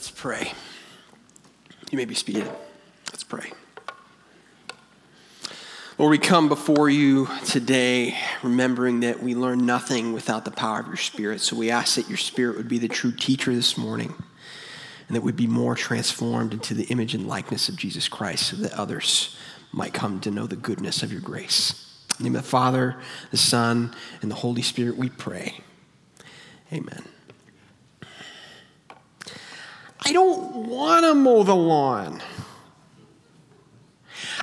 Let's 0.00 0.10
pray. 0.10 0.54
You 1.90 1.98
may 1.98 2.06
be 2.06 2.14
seated. 2.14 2.50
Let's 3.08 3.22
pray. 3.22 3.52
Lord, 5.98 6.10
we 6.10 6.16
come 6.16 6.48
before 6.48 6.88
you 6.88 7.28
today 7.44 8.16
remembering 8.42 9.00
that 9.00 9.22
we 9.22 9.34
learn 9.34 9.66
nothing 9.66 10.14
without 10.14 10.46
the 10.46 10.52
power 10.52 10.80
of 10.80 10.86
your 10.86 10.96
Spirit. 10.96 11.42
So 11.42 11.54
we 11.54 11.70
ask 11.70 11.96
that 11.96 12.08
your 12.08 12.16
Spirit 12.16 12.56
would 12.56 12.66
be 12.66 12.78
the 12.78 12.88
true 12.88 13.12
teacher 13.12 13.54
this 13.54 13.76
morning 13.76 14.14
and 15.06 15.14
that 15.14 15.20
we'd 15.20 15.36
be 15.36 15.46
more 15.46 15.74
transformed 15.74 16.54
into 16.54 16.72
the 16.72 16.84
image 16.84 17.14
and 17.14 17.28
likeness 17.28 17.68
of 17.68 17.76
Jesus 17.76 18.08
Christ 18.08 18.46
so 18.46 18.56
that 18.56 18.72
others 18.72 19.36
might 19.70 19.92
come 19.92 20.18
to 20.20 20.30
know 20.30 20.46
the 20.46 20.56
goodness 20.56 21.02
of 21.02 21.12
your 21.12 21.20
grace. 21.20 22.04
In 22.18 22.24
the 22.24 22.30
name 22.30 22.36
of 22.36 22.42
the 22.42 22.48
Father, 22.48 22.96
the 23.32 23.36
Son, 23.36 23.94
and 24.22 24.30
the 24.30 24.36
Holy 24.36 24.62
Spirit, 24.62 24.96
we 24.96 25.10
pray. 25.10 25.60
Amen. 26.72 27.04
I 30.04 30.12
don't 30.12 30.68
want 30.68 31.04
to 31.04 31.14
mow 31.14 31.42
the 31.42 31.54
lawn. 31.54 32.22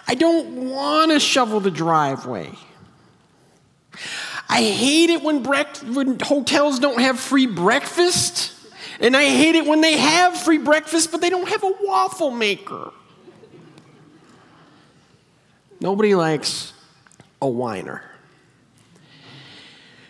I 0.08 0.16
don't 0.16 0.70
want 0.70 1.12
to 1.12 1.20
shovel 1.20 1.60
the 1.60 1.72
driveway. 1.72 2.52
I 4.50 4.62
hate 4.62 5.10
it 5.10 5.24
when, 5.24 5.44
when 5.44 6.20
hotels 6.20 6.80
don't 6.80 7.00
have 7.00 7.20
free 7.20 7.48
breakfast. 7.48 8.54
And 9.00 9.16
I 9.16 9.26
hate 9.26 9.56
it 9.56 9.66
when 9.66 9.82
they 9.82 9.98
have 9.98 10.38
free 10.38 10.58
breakfast, 10.58 11.12
but 11.12 11.22
they 11.22 11.30
don't 11.30 11.48
have 11.50 11.64
a 11.64 11.74
waffle 11.82 12.32
maker. 12.32 12.92
Nobody 15.80 16.16
likes 16.16 16.74
a 17.42 17.48
whiner. 17.48 18.04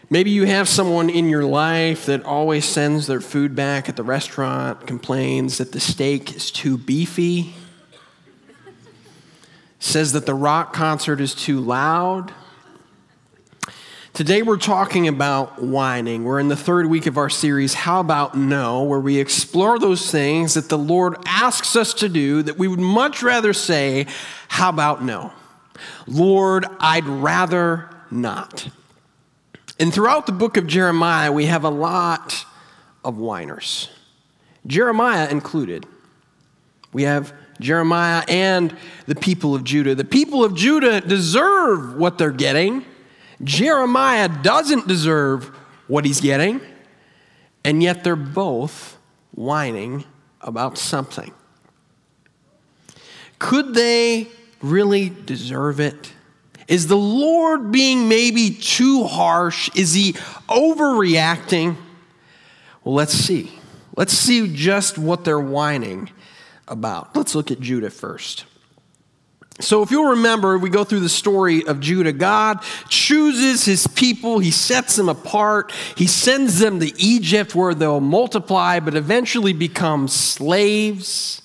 Maybe 0.10 0.30
you 0.30 0.46
have 0.46 0.70
someone 0.70 1.10
in 1.10 1.28
your 1.28 1.44
life 1.44 2.06
that 2.06 2.24
always 2.24 2.64
sends 2.64 3.08
their 3.08 3.20
food 3.20 3.58
back 3.58 3.90
at 3.90 3.98
the 3.98 4.04
restaurant, 4.04 4.88
complains 4.88 5.58
that 5.58 5.74
the 5.74 5.82
steak 5.82 6.34
is 6.34 6.50
too 6.50 6.78
beefy, 6.78 7.54
says 9.80 10.14
that 10.14 10.26
the 10.26 10.34
rock 10.34 10.72
concert 10.72 11.20
is 11.20 11.36
too 11.36 11.60
loud. 11.60 12.32
Today 14.14 14.44
we're 14.44 14.56
talking 14.56 15.10
about 15.10 15.62
whining. 15.62 16.24
We're 16.24 16.40
in 16.40 16.48
the 16.48 16.56
third 16.56 16.86
week 16.86 17.06
of 17.06 17.18
our 17.18 17.30
series, 17.30 17.74
How 17.74 18.00
About 18.00 18.34
No, 18.34 18.84
where 18.84 19.02
we 19.02 19.20
explore 19.20 19.78
those 19.78 20.10
things 20.10 20.54
that 20.54 20.70
the 20.70 20.78
Lord 20.78 21.18
asks 21.26 21.76
us 21.76 21.94
to 21.96 22.08
do 22.08 22.44
that 22.44 22.58
we 22.58 22.70
would 22.70 22.80
much 22.80 23.22
rather 23.22 23.52
say, 23.52 24.08
How 24.48 24.70
about 24.70 25.04
no? 25.04 25.34
Lord, 26.08 26.66
I'd 26.80 27.06
rather 27.06 27.90
not. 28.10 28.70
And 29.80 29.94
throughout 29.94 30.26
the 30.26 30.32
book 30.32 30.58
of 30.58 30.66
Jeremiah, 30.66 31.32
we 31.32 31.46
have 31.46 31.64
a 31.64 31.70
lot 31.70 32.46
of 33.04 33.18
whiners, 33.18 33.90
Jeremiah 34.66 35.30
included. 35.30 35.86
We 36.94 37.04
have 37.04 37.34
Jeremiah 37.60 38.24
and 38.28 38.76
the 39.06 39.16
people 39.16 39.56
of 39.56 39.64
Judah. 39.64 39.96
The 39.96 40.04
people 40.06 40.44
of 40.44 40.56
Judah 40.56 41.02
deserve 41.02 41.96
what 41.96 42.18
they're 42.18 42.32
getting. 42.32 42.86
Jeremiah 43.44 44.28
doesn't 44.28 44.88
deserve 44.88 45.46
what 45.88 46.06
he's 46.06 46.22
getting, 46.22 46.60
and 47.64 47.82
yet 47.84 48.04
they're 48.04 48.16
both 48.16 48.98
whining 49.32 50.06
about 50.42 50.78
something. 50.78 51.32
Could 53.40 53.74
they 53.74 54.28
really 54.62 55.10
deserve 55.10 55.80
it? 55.80 56.14
Is 56.68 56.88
the 56.88 56.98
Lord 56.98 57.72
being 57.72 58.10
maybe 58.10 58.52
too 58.52 59.06
harsh? 59.06 59.70
Is 59.76 59.94
he 59.94 60.14
overreacting? 60.50 61.78
Well, 62.84 62.96
let's 62.96 63.14
see. 63.14 63.52
Let's 63.96 64.14
see 64.14 64.54
just 64.54 64.98
what 64.98 65.24
they're 65.24 65.40
whining 65.40 66.10
about. 66.68 67.16
Let's 67.16 67.36
look 67.36 67.52
at 67.52 67.60
Judah 67.60 67.90
first. 67.90 68.46
So, 69.60 69.82
if 69.82 69.90
you'll 69.90 70.12
remember, 70.12 70.56
we 70.60 70.70
go 70.70 70.84
through 70.84 71.00
the 71.00 71.10
story 71.10 71.66
of 71.66 71.80
Judah. 71.80 72.12
God 72.12 72.62
chooses 72.90 73.66
his 73.66 73.88
people, 73.88 74.38
he 74.38 74.52
sets 74.52 74.96
them 74.96 75.10
apart, 75.10 75.72
he 75.96 76.06
sends 76.06 76.60
them 76.60 76.80
to 76.80 77.02
Egypt 77.02 77.56
where 77.56 77.74
they'll 77.74 78.00
multiply 78.00 78.80
but 78.80 78.94
eventually 78.94 79.54
become 79.54 80.08
slaves. 80.08 81.42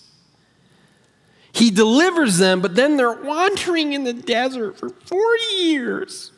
He 1.53 1.71
delivers 1.71 2.39
them, 2.39 2.61
but 2.61 2.75
then 2.75 2.97
they're 2.97 3.13
wandering 3.13 3.93
in 3.93 4.05
the 4.05 4.15
desert 4.15 4.79
for 4.79 4.89
40 4.89 5.43
years. 5.61 6.33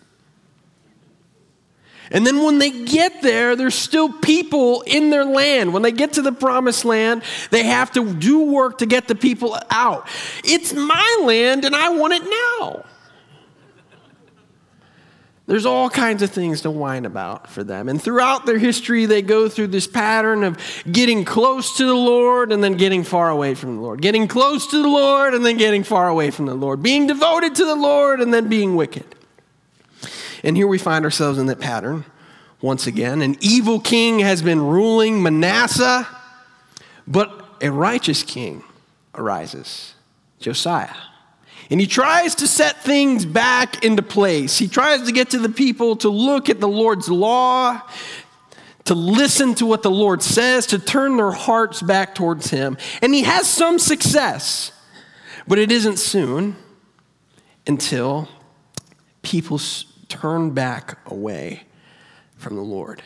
And 2.11 2.27
then 2.27 2.45
when 2.45 2.59
they 2.59 2.85
get 2.85 3.23
there, 3.23 3.57
there's 3.57 3.75
still 3.75 4.13
people 4.13 4.83
in 4.83 5.11
their 5.11 5.25
land. 5.25 5.73
When 5.73 5.83
they 5.83 5.93
get 5.93 6.15
to 6.15 6.23
the 6.23 6.33
promised 6.33 6.85
land, 6.85 7.23
they 7.51 7.63
have 7.63 7.93
to 7.93 8.13
do 8.15 8.45
work 8.45 8.79
to 8.79 8.87
get 8.87 9.09
the 9.09 9.15
people 9.15 9.59
out. 9.71 10.09
It's 10.45 10.73
my 10.73 11.23
land 11.23 11.65
and 11.65 11.75
I 11.75 11.89
want 11.91 12.13
it 12.13 12.23
now. 12.23 12.85
There's 15.47 15.67
all 15.67 15.91
kinds 15.91 16.23
of 16.23 16.31
things 16.31 16.63
to 16.63 16.71
whine 16.71 17.05
about 17.05 17.51
for 17.51 17.63
them. 17.63 17.91
And 17.91 18.01
throughout 18.01 18.47
their 18.47 18.57
history, 18.57 19.05
they 19.05 19.21
go 19.21 19.47
through 19.49 19.67
this 19.67 19.87
pattern 19.87 20.43
of 20.43 20.59
getting 20.91 21.25
close 21.25 21.77
to 21.77 21.85
the 21.85 21.95
Lord 21.95 22.51
and 22.51 22.65
then 22.65 22.79
getting 22.79 23.05
far 23.05 23.29
away 23.29 23.55
from 23.55 23.77
the 23.77 23.83
Lord. 23.83 24.01
Getting 24.01 24.27
close 24.27 24.67
to 24.69 24.83
the 24.83 24.89
Lord 24.89 25.35
and 25.35 25.45
then 25.45 25.59
getting 25.59 25.85
far 25.85 26.09
away 26.09 26.31
from 26.31 26.47
the 26.47 26.55
Lord. 26.55 26.83
Being 26.83 27.07
devoted 27.07 27.55
to 27.57 27.65
the 27.67 27.75
Lord 27.75 28.21
and 28.21 28.33
then 28.33 28.49
being 28.49 28.75
wicked. 28.75 29.05
And 30.43 30.57
here 30.57 30.67
we 30.67 30.79
find 30.79 31.05
ourselves 31.05 31.39
in 31.39 31.47
that 31.47 31.61
pattern 31.61 32.07
once 32.63 32.87
again. 32.87 33.21
An 33.21 33.37
evil 33.41 33.81
king 33.81 34.21
has 34.21 34.41
been 34.41 34.63
ruling 34.63 35.23
Manasseh, 35.23 36.09
but 37.07 37.45
a 37.61 37.71
righteous 37.71 38.23
king 38.23 38.65
arises, 39.15 39.95
Josiah. 40.41 40.95
And 41.71 41.81
he 41.81 41.87
tries 41.87 42.35
to 42.37 42.47
set 42.47 42.83
things 42.83 43.25
back 43.25 43.85
into 43.85 44.03
place. 44.03 44.59
He 44.59 44.69
tries 44.69 45.03
to 45.03 45.13
get 45.13 45.31
to 45.31 45.39
the 45.39 45.49
people 45.49 45.97
to 45.97 46.09
look 46.09 46.49
at 46.51 46.61
the 46.61 46.69
Lord's 46.69 47.09
law, 47.09 47.81
to 48.85 48.95
listen 48.95 49.55
to 49.57 49.67
what 49.67 49.83
the 49.83 49.91
Lord 49.91 50.23
says, 50.23 50.67
to 50.67 50.79
turn 50.79 51.17
their 51.17 51.31
hearts 51.31 51.81
back 51.83 52.15
towards 52.15 52.51
him. 52.51 52.77
And 53.01 53.15
he 53.15 53.23
has 53.23 53.49
some 53.49 53.79
success, 53.79 54.73
but 55.49 55.59
it 55.59 55.73
isn't 55.73 55.99
soon 55.99 56.57
until 57.67 58.29
people 59.23 59.59
turn 60.09 60.51
back 60.51 60.99
away 61.07 61.65
from 62.37 62.57
the 62.57 62.63
Lord. 62.63 63.03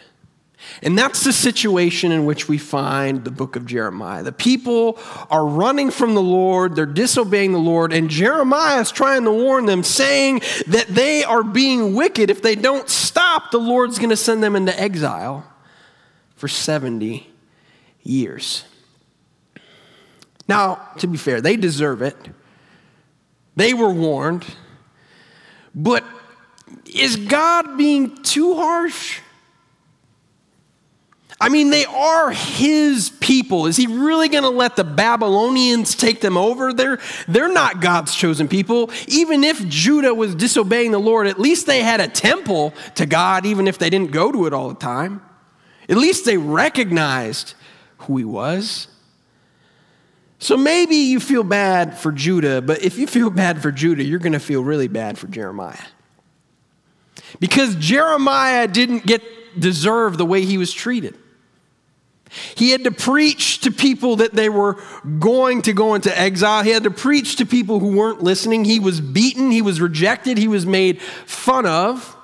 And 0.82 0.98
that's 0.98 1.24
the 1.24 1.32
situation 1.32 2.12
in 2.12 2.24
which 2.24 2.48
we 2.48 2.58
find 2.58 3.24
the 3.24 3.30
book 3.30 3.56
of 3.56 3.64
Jeremiah. 3.66 4.22
The 4.22 4.32
people 4.32 4.98
are 5.30 5.46
running 5.46 5.90
from 5.90 6.14
the 6.14 6.22
Lord, 6.22 6.74
they're 6.74 6.86
disobeying 6.86 7.52
the 7.52 7.58
Lord, 7.58 7.92
and 7.92 8.10
Jeremiah 8.10 8.80
is 8.80 8.90
trying 8.90 9.24
to 9.24 9.32
warn 9.32 9.66
them, 9.66 9.82
saying 9.82 10.42
that 10.66 10.86
they 10.88 11.24
are 11.24 11.42
being 11.42 11.94
wicked. 11.94 12.30
If 12.30 12.42
they 12.42 12.54
don't 12.54 12.88
stop, 12.88 13.50
the 13.50 13.58
Lord's 13.58 13.98
going 13.98 14.10
to 14.10 14.16
send 14.16 14.42
them 14.42 14.56
into 14.56 14.78
exile 14.78 15.44
for 16.34 16.48
70 16.48 17.28
years. 18.02 18.64
Now, 20.48 20.88
to 20.98 21.06
be 21.06 21.18
fair, 21.18 21.40
they 21.40 21.56
deserve 21.56 22.02
it. 22.02 22.16
They 23.54 23.74
were 23.74 23.92
warned. 23.92 24.46
But 25.74 26.04
is 26.86 27.16
God 27.16 27.76
being 27.76 28.22
too 28.22 28.54
harsh? 28.54 29.20
I 31.40 31.50
mean, 31.50 31.70
they 31.70 31.84
are 31.84 32.32
his 32.32 33.10
people. 33.10 33.66
Is 33.66 33.76
he 33.76 33.86
really 33.86 34.28
going 34.28 34.42
to 34.42 34.50
let 34.50 34.74
the 34.74 34.82
Babylonians 34.82 35.94
take 35.94 36.20
them 36.20 36.36
over? 36.36 36.72
They're, 36.72 36.98
they're 37.28 37.52
not 37.52 37.80
God's 37.80 38.14
chosen 38.14 38.48
people. 38.48 38.90
Even 39.06 39.44
if 39.44 39.66
Judah 39.68 40.12
was 40.12 40.34
disobeying 40.34 40.90
the 40.90 40.98
Lord, 40.98 41.28
at 41.28 41.38
least 41.38 41.66
they 41.66 41.82
had 41.82 42.00
a 42.00 42.08
temple 42.08 42.74
to 42.96 43.06
God, 43.06 43.46
even 43.46 43.68
if 43.68 43.78
they 43.78 43.88
didn't 43.88 44.10
go 44.10 44.32
to 44.32 44.46
it 44.46 44.52
all 44.52 44.68
the 44.68 44.74
time. 44.74 45.22
At 45.88 45.96
least 45.96 46.24
they 46.24 46.36
recognized 46.36 47.54
who 47.98 48.16
he 48.16 48.24
was. 48.24 48.88
So 50.40 50.56
maybe 50.56 50.96
you 50.96 51.20
feel 51.20 51.44
bad 51.44 51.96
for 51.96 52.10
Judah, 52.10 52.60
but 52.62 52.82
if 52.82 52.98
you 52.98 53.06
feel 53.06 53.30
bad 53.30 53.62
for 53.62 53.70
Judah, 53.70 54.02
you're 54.02 54.18
going 54.18 54.32
to 54.32 54.40
feel 54.40 54.62
really 54.62 54.88
bad 54.88 55.18
for 55.18 55.28
Jeremiah. 55.28 55.76
Because 57.38 57.76
Jeremiah 57.76 58.66
didn't 58.66 59.06
get 59.06 59.22
deserve 59.58 60.18
the 60.18 60.26
way 60.26 60.44
he 60.44 60.58
was 60.58 60.72
treated. 60.72 61.16
He 62.54 62.70
had 62.70 62.84
to 62.84 62.90
preach 62.90 63.60
to 63.60 63.70
people 63.70 64.16
that 64.16 64.34
they 64.34 64.48
were 64.48 64.76
going 65.18 65.62
to 65.62 65.72
go 65.72 65.94
into 65.94 66.16
exile. 66.18 66.62
He 66.62 66.70
had 66.70 66.84
to 66.84 66.90
preach 66.90 67.36
to 67.36 67.46
people 67.46 67.80
who 67.80 67.96
weren't 67.96 68.22
listening. 68.22 68.64
He 68.64 68.80
was 68.80 69.00
beaten, 69.00 69.50
he 69.50 69.62
was 69.62 69.80
rejected, 69.80 70.38
he 70.38 70.48
was 70.48 70.66
made 70.66 71.00
fun 71.00 71.66
of. 71.66 72.16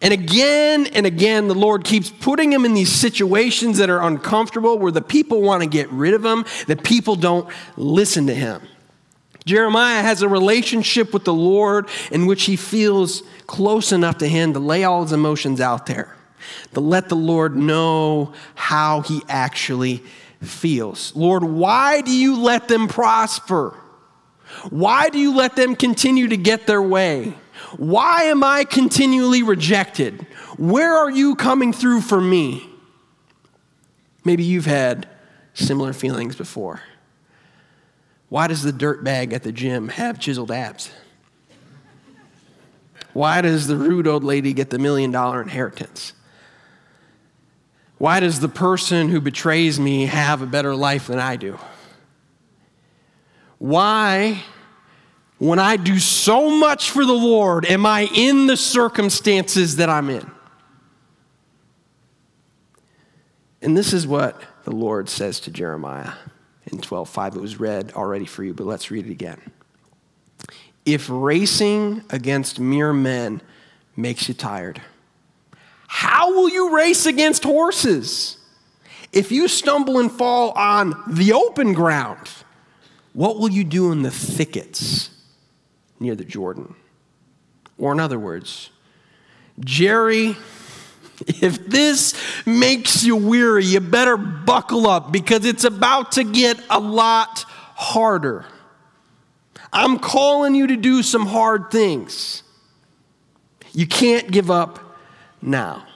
And 0.00 0.12
again 0.12 0.86
and 0.88 1.06
again, 1.06 1.48
the 1.48 1.54
Lord 1.54 1.84
keeps 1.84 2.10
putting 2.10 2.52
him 2.52 2.64
in 2.64 2.74
these 2.74 2.92
situations 2.92 3.78
that 3.78 3.90
are 3.90 4.02
uncomfortable 4.02 4.78
where 4.78 4.92
the 4.92 5.02
people 5.02 5.40
want 5.40 5.62
to 5.62 5.68
get 5.68 5.90
rid 5.90 6.14
of 6.14 6.24
him, 6.24 6.44
the 6.66 6.76
people 6.76 7.16
don't 7.16 7.48
listen 7.76 8.26
to 8.26 8.34
him. 8.34 8.60
Jeremiah 9.46 10.02
has 10.02 10.22
a 10.22 10.28
relationship 10.28 11.12
with 11.12 11.24
the 11.24 11.34
Lord 11.34 11.88
in 12.10 12.26
which 12.26 12.44
he 12.44 12.56
feels 12.56 13.22
close 13.46 13.92
enough 13.92 14.18
to 14.18 14.28
him 14.28 14.54
to 14.54 14.58
lay 14.58 14.84
all 14.84 15.02
his 15.02 15.12
emotions 15.12 15.60
out 15.60 15.86
there 15.86 16.16
to 16.74 16.80
let 16.80 17.08
the 17.08 17.16
Lord 17.16 17.56
know 17.56 18.32
how 18.54 19.00
he 19.00 19.22
actually 19.28 20.02
feels. 20.42 21.14
Lord, 21.16 21.44
why 21.44 22.00
do 22.00 22.10
you 22.10 22.40
let 22.40 22.68
them 22.68 22.88
prosper? 22.88 23.74
Why 24.70 25.08
do 25.08 25.18
you 25.18 25.34
let 25.34 25.56
them 25.56 25.74
continue 25.74 26.28
to 26.28 26.36
get 26.36 26.66
their 26.66 26.82
way? 26.82 27.34
Why 27.76 28.24
am 28.24 28.44
I 28.44 28.64
continually 28.64 29.42
rejected? 29.42 30.26
Where 30.56 30.96
are 30.96 31.10
you 31.10 31.34
coming 31.34 31.72
through 31.72 32.02
for 32.02 32.20
me? 32.20 32.68
Maybe 34.24 34.44
you've 34.44 34.66
had 34.66 35.08
similar 35.54 35.92
feelings 35.92 36.36
before. 36.36 36.82
Why 38.28 38.46
does 38.46 38.62
the 38.62 38.72
dirt 38.72 39.04
bag 39.04 39.32
at 39.32 39.42
the 39.42 39.52
gym 39.52 39.88
have 39.88 40.18
chiseled 40.18 40.50
abs? 40.50 40.90
Why 43.12 43.40
does 43.40 43.68
the 43.68 43.76
rude 43.76 44.08
old 44.08 44.24
lady 44.24 44.52
get 44.52 44.70
the 44.70 44.78
million 44.78 45.12
dollar 45.12 45.40
inheritance? 45.40 46.14
Why 47.98 48.20
does 48.20 48.40
the 48.40 48.48
person 48.48 49.08
who 49.08 49.20
betrays 49.20 49.78
me 49.78 50.06
have 50.06 50.42
a 50.42 50.46
better 50.46 50.74
life 50.74 51.06
than 51.06 51.18
I 51.18 51.36
do? 51.36 51.58
Why, 53.58 54.42
when 55.38 55.58
I 55.58 55.76
do 55.76 55.98
so 55.98 56.50
much 56.50 56.90
for 56.90 57.04
the 57.04 57.12
Lord, 57.12 57.64
am 57.66 57.86
I 57.86 58.08
in 58.14 58.46
the 58.46 58.56
circumstances 58.56 59.76
that 59.76 59.88
I'm 59.88 60.10
in? 60.10 60.30
And 63.62 63.76
this 63.76 63.94
is 63.94 64.06
what 64.06 64.42
the 64.64 64.72
Lord 64.72 65.08
says 65.08 65.40
to 65.40 65.50
Jeremiah 65.50 66.12
in 66.70 66.78
12:5. 66.78 67.36
It 67.36 67.40
was 67.40 67.58
read 67.58 67.92
already 67.92 68.26
for 68.26 68.44
you, 68.44 68.52
but 68.52 68.66
let's 68.66 68.90
read 68.90 69.06
it 69.06 69.10
again. 69.10 69.40
If 70.84 71.08
racing 71.08 72.02
against 72.10 72.60
mere 72.60 72.92
men 72.92 73.40
makes 73.96 74.28
you 74.28 74.34
tired, 74.34 74.82
how 75.96 76.34
will 76.34 76.48
you 76.48 76.74
race 76.74 77.06
against 77.06 77.44
horses? 77.44 78.36
If 79.12 79.30
you 79.30 79.46
stumble 79.46 80.00
and 80.00 80.10
fall 80.10 80.50
on 80.50 81.00
the 81.06 81.32
open 81.34 81.72
ground, 81.72 82.28
what 83.12 83.38
will 83.38 83.48
you 83.48 83.62
do 83.62 83.92
in 83.92 84.02
the 84.02 84.10
thickets 84.10 85.10
near 86.00 86.16
the 86.16 86.24
Jordan? 86.24 86.74
Or, 87.78 87.92
in 87.92 88.00
other 88.00 88.18
words, 88.18 88.70
Jerry, 89.60 90.36
if 91.28 91.64
this 91.64 92.20
makes 92.44 93.04
you 93.04 93.14
weary, 93.14 93.64
you 93.64 93.78
better 93.78 94.16
buckle 94.16 94.88
up 94.88 95.12
because 95.12 95.44
it's 95.44 95.62
about 95.62 96.10
to 96.12 96.24
get 96.24 96.58
a 96.70 96.80
lot 96.80 97.44
harder. 97.76 98.46
I'm 99.72 100.00
calling 100.00 100.56
you 100.56 100.66
to 100.66 100.76
do 100.76 101.04
some 101.04 101.26
hard 101.26 101.70
things. 101.70 102.42
You 103.72 103.86
can't 103.86 104.32
give 104.32 104.50
up 104.50 104.80
now. 105.44 105.86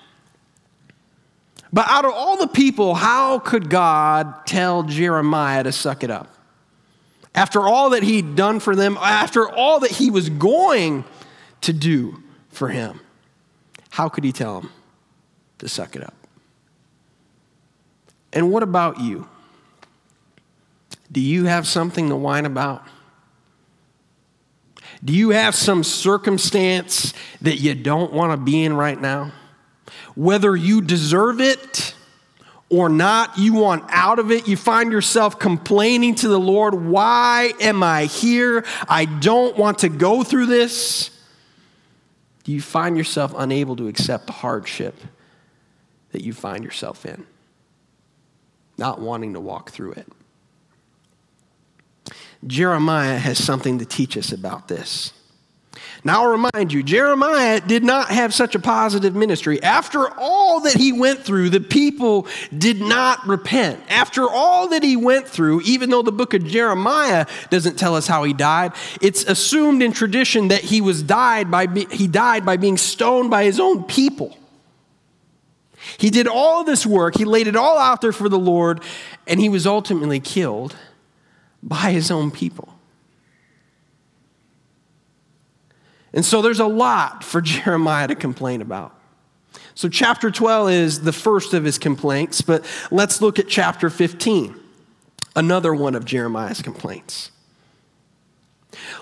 But 1.72 1.86
out 1.88 2.04
of 2.04 2.12
all 2.12 2.36
the 2.36 2.46
people, 2.46 2.94
how 2.94 3.38
could 3.38 3.68
God 3.68 4.46
tell 4.46 4.84
Jeremiah 4.84 5.64
to 5.64 5.72
suck 5.72 6.02
it 6.02 6.10
up? 6.10 6.34
After 7.34 7.60
all 7.60 7.90
that 7.90 8.02
he'd 8.02 8.36
done 8.36 8.58
for 8.58 8.74
them, 8.74 8.96
after 8.96 9.48
all 9.48 9.80
that 9.80 9.90
he 9.90 10.10
was 10.10 10.28
going 10.28 11.04
to 11.62 11.72
do 11.72 12.22
for 12.50 12.68
him, 12.68 13.00
how 13.90 14.08
could 14.08 14.24
he 14.24 14.32
tell 14.32 14.60
him 14.60 14.70
to 15.58 15.68
suck 15.68 15.94
it 15.94 16.02
up? 16.02 16.14
And 18.32 18.50
what 18.50 18.62
about 18.62 19.00
you? 19.00 19.28
Do 21.10 21.20
you 21.20 21.46
have 21.46 21.66
something 21.66 22.08
to 22.08 22.16
whine 22.16 22.46
about? 22.46 22.84
Do 25.04 25.12
you 25.12 25.30
have 25.30 25.54
some 25.54 25.84
circumstance 25.84 27.14
that 27.42 27.56
you 27.56 27.74
don't 27.74 28.12
want 28.12 28.32
to 28.32 28.36
be 28.36 28.64
in 28.64 28.74
right 28.74 29.00
now? 29.00 29.32
Whether 30.16 30.56
you 30.56 30.80
deserve 30.80 31.40
it 31.40 31.94
or 32.68 32.88
not, 32.88 33.38
you 33.38 33.54
want 33.54 33.84
out 33.88 34.18
of 34.18 34.30
it. 34.32 34.48
You 34.48 34.56
find 34.56 34.90
yourself 34.90 35.38
complaining 35.38 36.16
to 36.16 36.28
the 36.28 36.40
Lord, 36.40 36.74
Why 36.74 37.52
am 37.60 37.82
I 37.82 38.06
here? 38.06 38.64
I 38.88 39.04
don't 39.04 39.56
want 39.56 39.80
to 39.80 39.88
go 39.88 40.24
through 40.24 40.46
this. 40.46 41.10
Do 42.42 42.52
you 42.52 42.60
find 42.60 42.96
yourself 42.96 43.34
unable 43.36 43.76
to 43.76 43.88
accept 43.88 44.26
the 44.26 44.32
hardship 44.32 44.96
that 46.12 46.24
you 46.24 46.32
find 46.32 46.64
yourself 46.64 47.06
in? 47.06 47.26
Not 48.76 49.00
wanting 49.00 49.34
to 49.34 49.40
walk 49.40 49.70
through 49.70 49.92
it. 49.92 50.08
Jeremiah 52.46 53.19
has 53.19 53.43
something 53.43 53.79
to 53.79 53.85
teach 53.85 54.17
us 54.17 54.32
about 54.32 54.69
this. 54.69 55.12
Now, 56.05 56.23
I'll 56.23 56.31
remind 56.31 56.73
you, 56.73 56.82
Jeremiah 56.82 57.61
did 57.61 57.82
not 57.82 58.08
have 58.08 58.32
such 58.32 58.55
a 58.55 58.61
positive 58.61 59.17
ministry. 59.17 59.61
After 59.62 60.08
all 60.19 60.61
that 60.61 60.76
he 60.76 60.93
went 60.93 61.20
through, 61.20 61.50
the 61.50 61.61
people 61.61 62.26
did 62.56 62.81
not 62.81 63.26
repent. 63.26 63.81
After 63.88 64.29
all 64.29 64.69
that 64.69 64.85
he 64.85 64.96
went 64.96 65.26
through, 65.26 65.62
even 65.62 65.90
though 65.90 66.02
the 66.02 66.12
book 66.12 66.35
of 66.35 66.44
Jeremiah 66.44 67.26
doesn't 67.50 67.79
tell 67.79 67.96
us 67.96 68.06
how 68.06 68.23
he 68.25 68.32
died, 68.32 68.73
it's 69.00 69.25
assumed 69.25 69.82
in 69.82 69.93
tradition 69.93 70.49
that 70.49 70.62
he 70.62 70.81
was 70.81 71.02
died 71.02 71.50
by 71.50 71.67
he 71.91 72.06
died 72.06 72.46
by 72.46 72.56
being 72.56 72.76
stoned 72.76 73.31
by 73.31 73.44
his 73.44 73.58
own 73.58 73.82
people. 73.84 74.37
He 75.96 76.11
did 76.11 76.29
all 76.29 76.64
this 76.64 76.87
work, 76.87 77.17
he 77.17 77.25
laid 77.25 77.49
it 77.49 77.56
all 77.56 77.79
out 77.79 78.00
there 78.00 78.12
for 78.12 78.29
the 78.29 78.38
Lord, 78.38 78.82
and 79.26 79.41
he 79.41 79.49
was 79.49 79.67
ultimately 79.67 80.20
killed 80.20 80.76
by 81.62 81.90
his 81.90 82.10
own 82.10 82.31
people. 82.31 82.69
And 86.12 86.25
so 86.25 86.43
there's 86.43 86.60
a 86.60 86.66
lot 86.66 87.22
for 87.22 87.40
Jeremiah 87.43 88.08
to 88.08 88.14
complain 88.14 88.62
about. 88.62 88.94
So, 89.75 89.88
chapter 89.88 90.31
12 90.31 90.70
is 90.70 91.00
the 91.02 91.12
first 91.12 91.55
of 91.55 91.64
his 91.64 91.78
complaints, 91.78 92.40
but 92.40 92.64
let's 92.90 93.22
look 93.22 93.38
at 93.38 93.46
chapter 93.46 93.88
15, 93.88 94.55
another 95.37 95.72
one 95.72 95.94
of 95.94 96.05
Jeremiah's 96.05 96.60
complaints. 96.60 97.31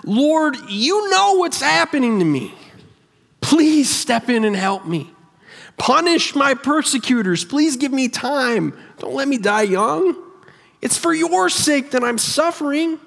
Lord, 0.04 0.56
you 0.68 1.08
know 1.10 1.34
what's 1.34 1.62
happening 1.62 2.18
to 2.18 2.24
me. 2.24 2.54
Please 3.40 3.88
step 3.88 4.28
in 4.28 4.44
and 4.44 4.54
help 4.54 4.86
me. 4.86 5.10
Punish 5.78 6.34
my 6.34 6.54
persecutors. 6.54 7.44
Please 7.44 7.76
give 7.76 7.92
me 7.92 8.08
time. 8.08 8.76
Don't 8.98 9.14
let 9.14 9.28
me 9.28 9.38
die 9.38 9.62
young. 9.62 10.14
It's 10.82 10.96
for 10.96 11.14
your 11.14 11.48
sake 11.48 11.90
that 11.92 12.04
I'm 12.04 12.18
suffering. 12.18 12.98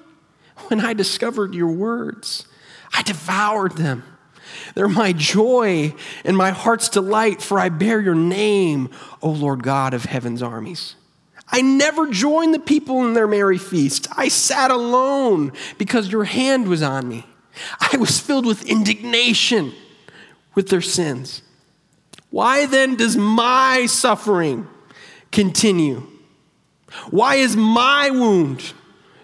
When 0.68 0.80
I 0.80 0.92
discovered 0.92 1.54
your 1.54 1.72
words, 1.72 2.46
I 2.92 3.02
devoured 3.02 3.76
them. 3.76 4.04
They're 4.74 4.88
my 4.88 5.12
joy 5.12 5.94
and 6.24 6.36
my 6.36 6.50
heart's 6.50 6.88
delight, 6.88 7.40
for 7.40 7.58
I 7.58 7.68
bear 7.68 8.00
your 8.00 8.14
name, 8.14 8.90
O 9.22 9.30
Lord 9.30 9.62
God 9.62 9.94
of 9.94 10.04
heaven's 10.04 10.42
armies. 10.42 10.96
I 11.52 11.62
never 11.62 12.06
joined 12.08 12.54
the 12.54 12.60
people 12.60 13.04
in 13.04 13.14
their 13.14 13.26
merry 13.26 13.58
feast. 13.58 14.06
I 14.16 14.28
sat 14.28 14.70
alone 14.70 15.52
because 15.78 16.12
your 16.12 16.24
hand 16.24 16.68
was 16.68 16.82
on 16.82 17.08
me. 17.08 17.26
I 17.80 17.96
was 17.96 18.20
filled 18.20 18.46
with 18.46 18.68
indignation 18.68 19.72
with 20.54 20.68
their 20.68 20.80
sins. 20.80 21.42
Why 22.30 22.66
then 22.66 22.94
does 22.94 23.16
my 23.16 23.86
suffering 23.86 24.68
continue? 25.32 26.06
Why 27.10 27.36
is 27.36 27.56
my 27.56 28.10
wound 28.10 28.72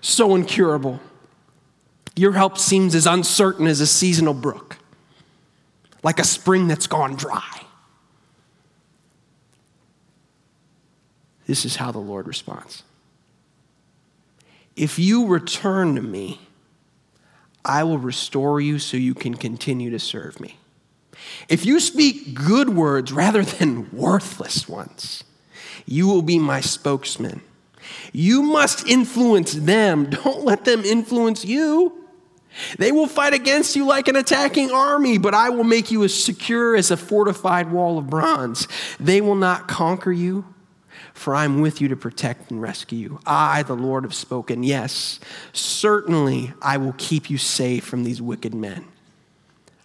so 0.01 0.35
incurable? 0.35 1.01
Your 2.15 2.33
help 2.33 2.59
seems 2.59 2.95
as 2.95 3.07
uncertain 3.07 3.67
as 3.67 3.81
a 3.81 3.87
seasonal 3.87 4.35
brook, 4.35 4.79
like 6.03 6.19
a 6.19 6.25
spring 6.25 6.69
that's 6.69 6.87
gone 6.87 7.17
dry. 7.17 7.63
This 11.47 11.65
is 11.65 11.77
how 11.77 11.93
the 11.93 11.99
Lord 11.99 12.27
responds 12.27 12.83
If 14.75 14.99
you 14.99 15.27
return 15.27 15.95
to 15.97 16.03
me, 16.03 16.41
I 17.65 17.83
will 17.85 17.99
restore 17.99 18.61
you 18.61 18.79
so 18.79 18.97
you 18.97 19.15
can 19.15 19.35
continue 19.35 19.91
to 19.91 19.99
serve 19.99 20.41
me. 20.41 20.57
If 21.49 21.67
you 21.67 21.81
speak 21.81 22.35
good 22.35 22.71
words 22.71 23.13
rather 23.13 23.43
than 23.43 23.91
worthless 23.91 24.69
ones, 24.69 25.25
you 25.85 26.07
will 26.07 26.23
be 26.23 26.39
my 26.39 26.61
spokesman 26.61 27.43
you 28.13 28.43
must 28.43 28.87
influence 28.89 29.53
them. 29.53 30.11
Don't 30.11 30.45
let 30.45 30.65
them 30.65 30.85
influence 30.85 31.45
you. 31.45 32.07
They 32.79 32.93
will 32.93 33.07
fight 33.07 33.35
against 33.35 33.77
you 33.77 33.85
like 33.85 34.09
an 34.09 34.17
attacking 34.17 34.71
army, 34.71 35.19
but 35.19 35.35
I 35.35 35.51
will 35.51 35.65
make 35.65 35.91
you 35.91 36.05
as 36.05 36.15
secure 36.15 36.75
as 36.75 36.91
a 36.91 36.97
fortified 36.97 37.71
wall 37.71 37.99
of 37.99 38.09
bronze. 38.09 38.67
They 38.99 39.21
will 39.21 39.35
not 39.35 39.69
conquer 39.69 40.13
you, 40.13 40.47
for 41.13 41.35
I 41.35 41.45
am 41.45 41.61
with 41.61 41.81
you 41.81 41.89
to 41.89 41.97
protect 41.97 42.51
and 42.51 42.61
rescue 42.61 42.99
you. 42.99 43.21
I, 43.27 43.63
the 43.63 43.77
Lord, 43.77 44.05
have 44.05 44.15
spoken. 44.15 44.63
Yes, 44.63 45.21
certainly 45.53 46.55
I 46.63 46.79
will 46.79 46.95
keep 46.97 47.29
you 47.29 47.37
safe 47.37 47.85
from 47.85 48.05
these 48.05 48.23
wicked 48.23 48.55
men. 48.55 48.87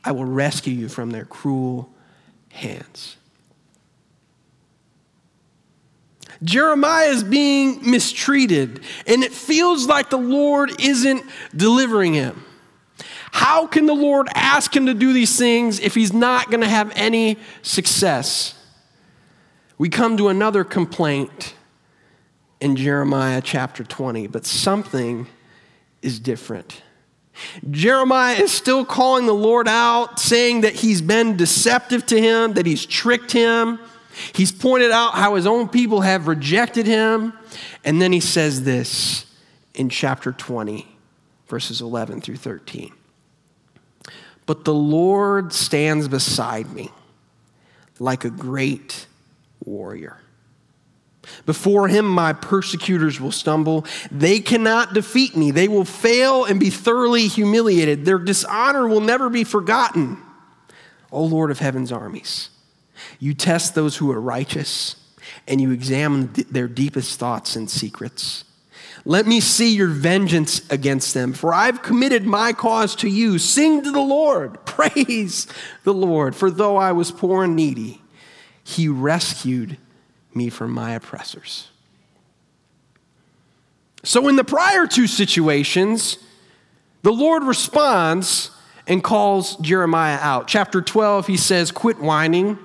I 0.03 0.13
will 0.13 0.25
rescue 0.25 0.73
you 0.73 0.89
from 0.89 1.11
their 1.11 1.25
cruel 1.25 1.89
hands. 2.49 3.17
Jeremiah 6.43 7.09
is 7.09 7.23
being 7.23 7.89
mistreated, 7.89 8.81
and 9.05 9.23
it 9.23 9.31
feels 9.31 9.87
like 9.87 10.09
the 10.09 10.17
Lord 10.17 10.71
isn't 10.81 11.23
delivering 11.55 12.13
him. 12.13 12.43
How 13.31 13.67
can 13.67 13.85
the 13.85 13.93
Lord 13.93 14.27
ask 14.35 14.75
him 14.75 14.87
to 14.87 14.93
do 14.93 15.13
these 15.13 15.37
things 15.37 15.79
if 15.79 15.95
he's 15.95 16.13
not 16.13 16.49
going 16.49 16.61
to 16.61 16.67
have 16.67 16.91
any 16.95 17.37
success? 17.61 18.55
We 19.77 19.89
come 19.89 20.17
to 20.17 20.27
another 20.27 20.63
complaint 20.63 21.55
in 22.59 22.75
Jeremiah 22.75 23.41
chapter 23.41 23.83
20, 23.83 24.27
but 24.27 24.45
something 24.45 25.27
is 26.01 26.19
different. 26.19 26.81
Jeremiah 27.69 28.35
is 28.35 28.51
still 28.51 28.85
calling 28.85 29.25
the 29.25 29.33
Lord 29.33 29.67
out, 29.67 30.19
saying 30.19 30.61
that 30.61 30.73
he's 30.73 31.01
been 31.01 31.37
deceptive 31.37 32.05
to 32.07 32.21
him, 32.21 32.53
that 32.53 32.65
he's 32.65 32.85
tricked 32.85 33.31
him. 33.31 33.79
He's 34.33 34.51
pointed 34.51 34.91
out 34.91 35.13
how 35.13 35.35
his 35.35 35.45
own 35.45 35.69
people 35.69 36.01
have 36.01 36.27
rejected 36.27 36.85
him. 36.85 37.33
And 37.83 38.01
then 38.01 38.11
he 38.11 38.19
says 38.19 38.63
this 38.63 39.25
in 39.73 39.89
chapter 39.89 40.31
20, 40.31 40.87
verses 41.47 41.81
11 41.81 42.21
through 42.21 42.37
13. 42.37 42.93
But 44.45 44.65
the 44.65 44.73
Lord 44.73 45.53
stands 45.53 46.07
beside 46.07 46.71
me 46.71 46.91
like 47.99 48.25
a 48.25 48.29
great 48.29 49.07
warrior. 49.63 50.17
Before 51.45 51.87
him, 51.87 52.05
my 52.05 52.33
persecutors 52.33 53.21
will 53.21 53.31
stumble. 53.31 53.85
They 54.11 54.39
cannot 54.39 54.93
defeat 54.93 55.35
me. 55.35 55.51
They 55.51 55.67
will 55.67 55.85
fail 55.85 56.45
and 56.45 56.59
be 56.59 56.69
thoroughly 56.69 57.27
humiliated. 57.27 58.05
Their 58.05 58.17
dishonor 58.17 58.87
will 58.87 59.01
never 59.01 59.29
be 59.29 59.43
forgotten. 59.43 60.17
O 61.11 61.23
Lord 61.23 61.51
of 61.51 61.59
heaven's 61.59 61.91
armies, 61.91 62.49
you 63.19 63.33
test 63.33 63.75
those 63.75 63.97
who 63.97 64.11
are 64.11 64.21
righteous 64.21 64.95
and 65.47 65.61
you 65.61 65.71
examine 65.71 66.31
their 66.49 66.67
deepest 66.67 67.19
thoughts 67.19 67.55
and 67.55 67.69
secrets. 67.69 68.43
Let 69.03 69.25
me 69.25 69.39
see 69.39 69.75
your 69.75 69.87
vengeance 69.87 70.69
against 70.69 71.13
them, 71.13 71.33
for 71.33 71.53
I've 71.53 71.81
committed 71.81 72.25
my 72.25 72.53
cause 72.53 72.95
to 72.97 73.09
you. 73.09 73.39
Sing 73.39 73.83
to 73.83 73.91
the 73.91 73.99
Lord, 73.99 74.63
praise 74.65 75.47
the 75.83 75.93
Lord, 75.93 76.35
for 76.35 76.51
though 76.51 76.77
I 76.77 76.91
was 76.91 77.11
poor 77.11 77.43
and 77.43 77.55
needy, 77.55 78.01
he 78.63 78.87
rescued 78.87 79.77
me 80.33 80.49
from 80.49 80.71
my 80.71 80.91
oppressors. 80.91 81.69
So, 84.03 84.27
in 84.27 84.35
the 84.35 84.43
prior 84.43 84.87
two 84.87 85.07
situations, 85.07 86.17
the 87.03 87.11
Lord 87.11 87.43
responds 87.43 88.51
and 88.87 89.03
calls 89.03 89.55
Jeremiah 89.57 90.17
out. 90.19 90.47
Chapter 90.47 90.81
12, 90.81 91.27
he 91.27 91.37
says, 91.37 91.71
Quit 91.71 91.99
whining. 91.99 92.57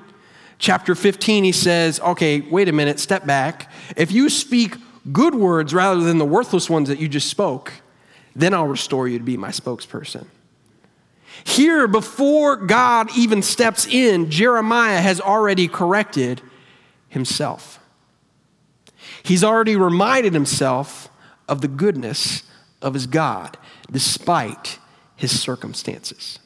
Chapter 0.59 0.95
15, 0.95 1.45
he 1.45 1.53
says, 1.53 2.01
Okay, 2.01 2.41
wait 2.41 2.69
a 2.69 2.73
minute, 2.73 2.99
step 2.99 3.27
back. 3.27 3.71
If 3.97 4.13
you 4.13 4.31
speak 4.31 4.77
good 5.13 5.35
words 5.35 5.75
rather 5.75 6.01
than 6.01 6.19
the 6.19 6.25
worthless 6.25 6.71
ones 6.71 6.89
that 6.89 6.99
you 6.99 7.09
just 7.09 7.29
spoke, 7.29 7.73
then 8.35 8.55
I'll 8.55 8.67
restore 8.67 9.09
you 9.09 9.19
to 9.19 9.25
be 9.25 9.37
my 9.37 9.51
spokesperson. 9.51 10.27
Here, 11.45 11.87
before 11.87 12.57
God 12.57 13.11
even 13.17 13.43
steps 13.43 13.87
in, 13.87 14.31
Jeremiah 14.31 15.01
has 15.01 15.21
already 15.21 15.69
corrected 15.69 16.41
himself. 17.09 17.79
He's 19.23 19.45
already 19.45 19.77
reminded 19.77 20.33
himself 20.33 21.09
of 21.49 21.61
the 21.61 21.69
goodness 21.69 22.43
of 22.81 22.95
his 22.95 23.07
God 23.07 23.59
despite 23.91 24.79
his 25.15 25.39
circumstances. 25.39 26.39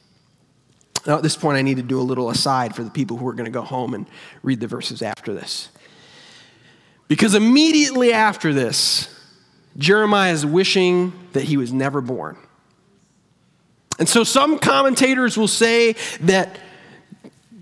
Now, 1.05 1.17
at 1.17 1.23
this 1.23 1.35
point, 1.35 1.57
I 1.57 1.61
need 1.61 1.77
to 1.77 1.83
do 1.83 1.99
a 1.99 2.03
little 2.03 2.29
aside 2.29 2.75
for 2.75 2.83
the 2.83 2.89
people 2.89 3.17
who 3.17 3.27
are 3.27 3.33
going 3.33 3.45
to 3.45 3.51
go 3.51 3.63
home 3.63 3.93
and 3.93 4.05
read 4.43 4.59
the 4.59 4.67
verses 4.67 5.01
after 5.01 5.33
this. 5.33 5.69
Because 7.07 7.33
immediately 7.35 8.13
after 8.13 8.53
this, 8.53 9.13
Jeremiah 9.77 10.31
is 10.31 10.45
wishing 10.45 11.13
that 11.33 11.43
he 11.43 11.57
was 11.57 11.73
never 11.73 12.01
born. 12.01 12.37
And 13.99 14.07
so 14.07 14.23
some 14.23 14.59
commentators 14.59 15.37
will 15.37 15.47
say 15.47 15.95
that 16.21 16.59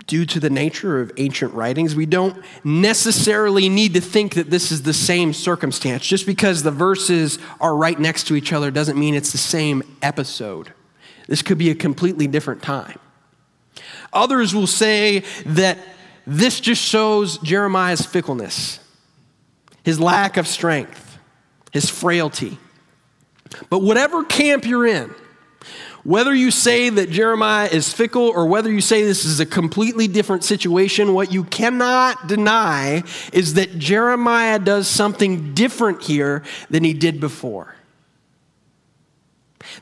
due 0.07 0.25
to 0.25 0.39
the 0.39 0.49
nature 0.49 0.99
of 1.01 1.11
ancient 1.17 1.53
writings, 1.53 1.95
we 1.95 2.05
don't 2.05 2.43
necessarily 2.63 3.69
need 3.69 3.93
to 3.93 4.01
think 4.01 4.33
that 4.33 4.49
this 4.49 4.71
is 4.71 4.81
the 4.81 4.93
same 4.93 5.33
circumstance. 5.33 6.05
Just 6.05 6.25
because 6.25 6.63
the 6.63 6.71
verses 6.71 7.39
are 7.61 7.75
right 7.75 7.99
next 7.99 8.25
to 8.27 8.35
each 8.35 8.51
other 8.51 8.71
doesn't 8.71 8.97
mean 8.97 9.13
it's 9.13 9.31
the 9.31 9.37
same 9.37 9.83
episode. 10.01 10.73
This 11.27 11.41
could 11.41 11.57
be 11.57 11.69
a 11.69 11.75
completely 11.75 12.25
different 12.25 12.63
time. 12.63 12.99
Others 14.13 14.55
will 14.55 14.67
say 14.67 15.23
that 15.45 15.77
this 16.25 16.59
just 16.59 16.81
shows 16.81 17.37
Jeremiah's 17.39 18.05
fickleness, 18.05 18.79
his 19.83 19.99
lack 19.99 20.37
of 20.37 20.47
strength, 20.47 21.17
his 21.71 21.89
frailty. 21.89 22.57
But 23.69 23.79
whatever 23.79 24.23
camp 24.23 24.65
you're 24.65 24.85
in, 24.85 25.13
whether 26.03 26.33
you 26.33 26.49
say 26.49 26.89
that 26.89 27.09
Jeremiah 27.09 27.67
is 27.71 27.91
fickle 27.91 28.29
or 28.29 28.47
whether 28.47 28.71
you 28.71 28.81
say 28.81 29.03
this 29.03 29.25
is 29.25 29.39
a 29.39 29.45
completely 29.45 30.07
different 30.07 30.43
situation, 30.43 31.13
what 31.13 31.33
you 31.33 31.43
cannot 31.43 32.27
deny 32.27 33.03
is 33.33 33.55
that 33.55 33.77
Jeremiah 33.77 34.59
does 34.59 34.87
something 34.87 35.53
different 35.53 36.03
here 36.03 36.43
than 36.69 36.83
he 36.83 36.93
did 36.93 37.19
before. 37.19 37.75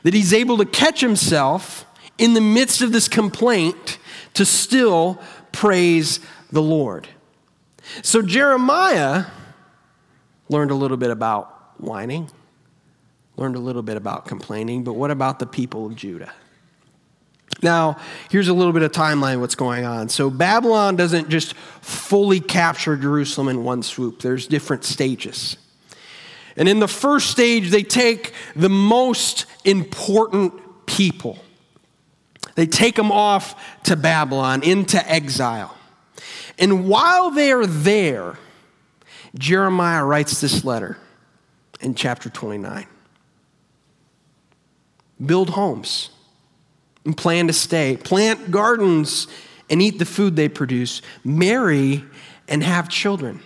That 0.02 0.12
he's 0.12 0.32
able 0.32 0.58
to 0.58 0.64
catch 0.64 1.00
himself 1.00 1.86
in 2.18 2.34
the 2.34 2.40
midst 2.40 2.82
of 2.82 2.92
this 2.92 3.06
complaint 3.06 3.98
to 4.38 4.44
still 4.44 5.20
praise 5.52 6.18
the 6.50 6.62
Lord. 6.62 7.06
So 8.02 8.22
Jeremiah 8.22 9.26
learned 10.48 10.70
a 10.70 10.74
little 10.74 10.96
bit 10.96 11.10
about 11.10 11.54
whining 11.78 12.30
learned 13.38 13.54
a 13.54 13.60
little 13.60 13.82
bit 13.82 13.96
about 13.96 14.26
complaining, 14.26 14.82
but 14.82 14.94
what 14.94 15.10
about 15.10 15.38
the 15.38 15.46
people 15.46 15.86
of 15.86 15.94
Judah? 15.94 16.32
Now, 17.62 17.96
here's 18.30 18.48
a 18.48 18.52
little 18.52 18.72
bit 18.72 18.82
of 18.82 18.92
timeline 18.92 19.40
what's 19.40 19.54
going 19.54 19.84
on. 19.84 20.08
So, 20.08 20.28
Babylon 20.28 20.96
doesn't 20.96 21.28
just 21.28 21.54
fully 21.54 22.40
capture 22.40 22.96
Jerusalem 22.96 23.48
in 23.48 23.64
one 23.64 23.82
swoop, 23.82 24.20
there's 24.20 24.46
different 24.46 24.84
stages. 24.84 25.56
And 26.56 26.68
in 26.68 26.80
the 26.80 26.88
first 26.88 27.30
stage, 27.30 27.70
they 27.70 27.84
take 27.84 28.34
the 28.56 28.68
most 28.68 29.46
important 29.64 30.52
people, 30.86 31.38
they 32.58 32.66
take 32.66 32.96
them 32.96 33.12
off 33.12 33.54
to 33.84 33.94
Babylon, 33.94 34.64
into 34.64 34.98
exile. 35.08 35.76
And 36.58 36.88
while 36.88 37.30
they're 37.30 37.64
there, 37.64 38.36
Jeremiah 39.38 40.04
writes 40.04 40.40
this 40.40 40.64
letter 40.64 40.98
in 41.80 41.94
chapter 41.94 42.28
29 42.28 42.84
build 45.24 45.50
homes 45.50 46.10
and 47.04 47.16
plan 47.16 47.46
to 47.46 47.52
stay, 47.52 47.96
plant 47.96 48.50
gardens 48.50 49.28
and 49.70 49.80
eat 49.80 50.00
the 50.00 50.04
food 50.04 50.34
they 50.34 50.48
produce, 50.48 51.00
marry 51.22 52.04
and 52.48 52.64
have 52.64 52.88
children. 52.88 53.40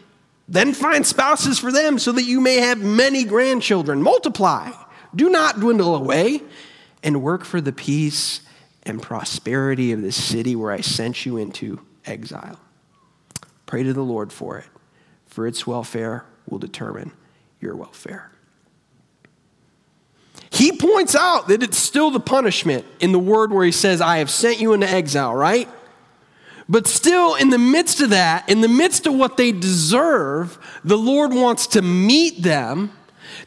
Then 0.49 0.73
find 0.73 1.07
spouses 1.07 1.59
for 1.59 1.71
them 1.71 1.99
so 1.99 2.13
that 2.13 2.23
you 2.23 2.41
may 2.41 2.57
have 2.57 2.79
many 2.79 3.25
grandchildren. 3.25 4.01
Multiply, 4.01 4.71
do 5.15 5.29
not 5.29 5.61
dwindle 5.61 5.95
away, 5.95 6.41
and 7.03 7.23
work 7.23 7.45
for 7.45 7.61
the 7.61 7.73
peace 7.73 8.41
and 8.85 9.01
prosperity 9.01 9.93
of 9.93 10.03
this 10.03 10.17
city 10.17 10.57
where 10.57 10.73
I 10.73 10.81
sent 10.81 11.25
you 11.25 11.37
into 11.37 11.81
exile. 12.05 12.59
Pray 13.67 13.83
to 13.83 13.93
the 13.93 14.03
Lord 14.03 14.33
for 14.33 14.59
it, 14.59 14.67
for 15.27 15.47
its 15.47 15.67
welfare 15.67 16.25
will 16.49 16.59
determine 16.59 17.13
your 17.61 17.77
welfare. 17.77 18.31
He 20.51 20.73
points 20.73 21.15
out 21.15 21.49
that 21.49 21.63
it's 21.63 21.79
still 21.79 22.11
the 22.11 22.21
punishment 22.21 22.85
in 23.01 23.13
the 23.13 23.19
word 23.19 23.53
where 23.53 23.65
he 23.65 23.73
says, 23.73 24.01
I 24.01 24.19
have 24.19 24.31
sent 24.31 24.61
you 24.61 24.75
into 24.75 24.89
exile, 24.89 25.35
right? 25.35 25.69
But 26.69 26.87
still, 26.87 27.35
in 27.35 27.51
the 27.51 27.59
midst 27.59 28.01
of 28.01 28.11
that, 28.11 28.49
in 28.49 28.61
the 28.61 28.69
midst 28.69 29.07
of 29.07 29.15
what 29.15 29.37
they 29.37 29.53
deserve, 29.53 30.59
the 30.85 30.99
Lord 30.99 31.33
wants 31.33 31.67
to 31.69 31.83
meet 31.83 32.43
them 32.43 32.93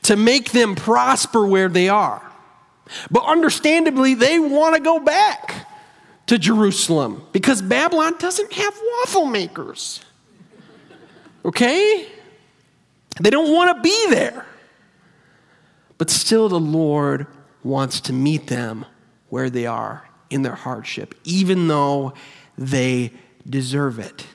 to 0.04 0.16
make 0.16 0.52
them 0.52 0.76
prosper 0.76 1.46
where 1.46 1.70
they 1.70 1.90
are. 1.90 2.25
But 3.10 3.26
understandably, 3.26 4.14
they 4.14 4.40
want 4.40 4.76
to 4.76 4.82
go 4.82 5.00
back 5.00 5.68
to 6.28 6.38
Jerusalem 6.38 7.26
because 7.32 7.62
Babylon 7.62 8.16
doesn't 8.18 8.54
have 8.54 8.80
waffle 9.00 9.26
makers. 9.26 10.04
Okay? 11.44 12.08
They 13.20 13.30
don't 13.30 13.54
want 13.54 13.76
to 13.76 13.82
be 13.82 14.10
there. 14.10 14.46
But 15.98 16.10
still, 16.10 16.50
the 16.50 16.60
Lord 16.60 17.28
wants 17.64 18.02
to 18.02 18.14
meet 18.14 18.48
them 18.48 18.86
where 19.30 19.50
they 19.50 19.66
are 19.66 20.08
in 20.30 20.42
their 20.42 20.56
hardship, 20.56 21.16
even 21.24 21.68
though 21.68 22.14
they 22.58 23.12
deserve 23.50 24.00
it. 24.00 24.26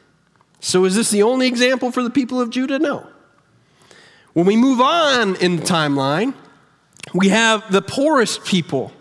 So, 0.60 0.84
is 0.84 0.94
this 0.94 1.10
the 1.10 1.22
only 1.22 1.46
example 1.46 1.90
for 1.90 2.02
the 2.02 2.10
people 2.10 2.40
of 2.40 2.50
Judah? 2.50 2.78
No. 2.78 3.06
When 4.32 4.46
we 4.46 4.56
move 4.56 4.80
on 4.80 5.36
in 5.36 5.56
the 5.56 5.62
timeline, 5.62 6.34
we 7.12 7.28
have 7.28 7.70
the 7.72 7.82
poorest 7.82 8.44
people 8.44 8.92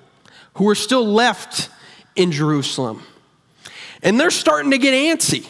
who 0.56 0.68
are 0.70 0.76
still 0.76 1.06
left 1.06 1.70
in 2.16 2.32
Jerusalem. 2.32 3.04
And 4.02 4.20
they're 4.20 4.32
starting 4.32 4.72
to 4.72 4.78
get 4.78 4.94
antsy. 4.94 5.48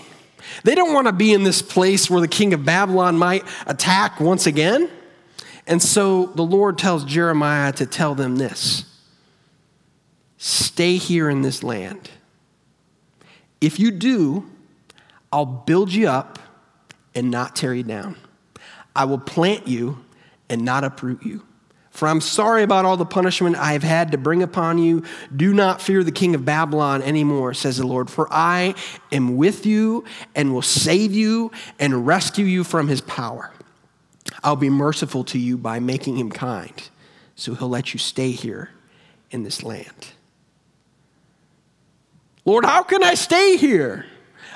They 0.63 0.75
don't 0.75 0.94
want 0.94 1.08
to 1.08 1.13
be 1.13 1.34
in 1.34 1.44
this 1.44 1.62
place 1.62 2.10
where 2.10 2.22
the 2.22 2.28
king 2.28 2.54
of 2.54 2.66
Babylon 2.66 3.18
might 3.18 3.46
attack 3.66 4.20
once 4.20 4.46
again. 4.46 4.89
And 5.68 5.82
so 5.82 6.25
the 6.28 6.42
Lord 6.42 6.78
tells 6.78 7.06
Jeremiah 7.06 7.72
to 7.74 7.86
tell 7.86 8.16
them 8.16 8.38
this 8.38 8.86
Stay 10.38 10.96
here 10.96 11.30
in 11.30 11.42
this 11.42 11.63
land. 11.63 12.10
If 13.62 13.80
you 13.80 13.92
do, 13.92 14.50
I'll 15.32 15.46
build 15.46 15.92
you 15.94 16.08
up 16.08 16.39
and 17.13 17.30
not 17.30 17.56
tear 17.56 17.74
you 17.74 17.84
down. 17.84 18.16
I 18.96 19.06
will 19.06 19.20
plant 19.20 19.68
you 19.68 20.04
and 20.50 20.63
not 20.63 20.84
uproot 20.84 21.24
you. 21.24 21.44
For 21.91 22.08
I'm 22.08 22.22
sorry 22.22 22.63
about 22.63 22.86
all 22.86 22.98
the 22.98 23.05
punishment 23.05 23.55
I 23.55 23.74
have 23.74 23.84
had 23.84 24.12
to 24.12 24.17
bring 24.17 24.43
upon 24.43 24.77
you. 24.77 25.03
Do 25.36 25.53
not 25.53 25.81
fear 25.81 26.03
the 26.03 26.12
king 26.12 26.36
of 26.36 26.46
Babylon 26.46 27.01
anymore, 27.01 27.53
says 27.53 27.77
the 27.77 27.88
Lord, 27.88 28.10
for 28.10 28.27
I 28.31 28.75
am 29.12 29.38
with 29.38 29.65
you 29.65 30.05
and 30.36 30.53
will 30.53 30.62
save 30.62 31.13
you 31.13 31.51
and 31.79 32.05
rescue 32.05 32.46
you 32.46 32.63
from 32.63 32.88
his 32.88 33.01
power. 33.01 33.51
I'll 34.43 34.55
be 34.55 34.69
merciful 34.69 35.24
to 35.25 35.39
you 35.39 35.58
by 35.58 35.79
making 35.79 36.17
him 36.17 36.29
kind, 36.29 36.89
so 37.36 37.55
he'll 37.55 37.69
let 37.69 37.93
you 37.93 38.00
stay 38.00 38.31
here 38.31 38.69
in 39.31 39.43
this 39.43 39.63
land. 39.63 40.13
Lord, 42.46 42.65
how 42.65 42.84
can 42.84 43.03
I 43.03 43.15
stay 43.15 43.58
here? 43.58 44.05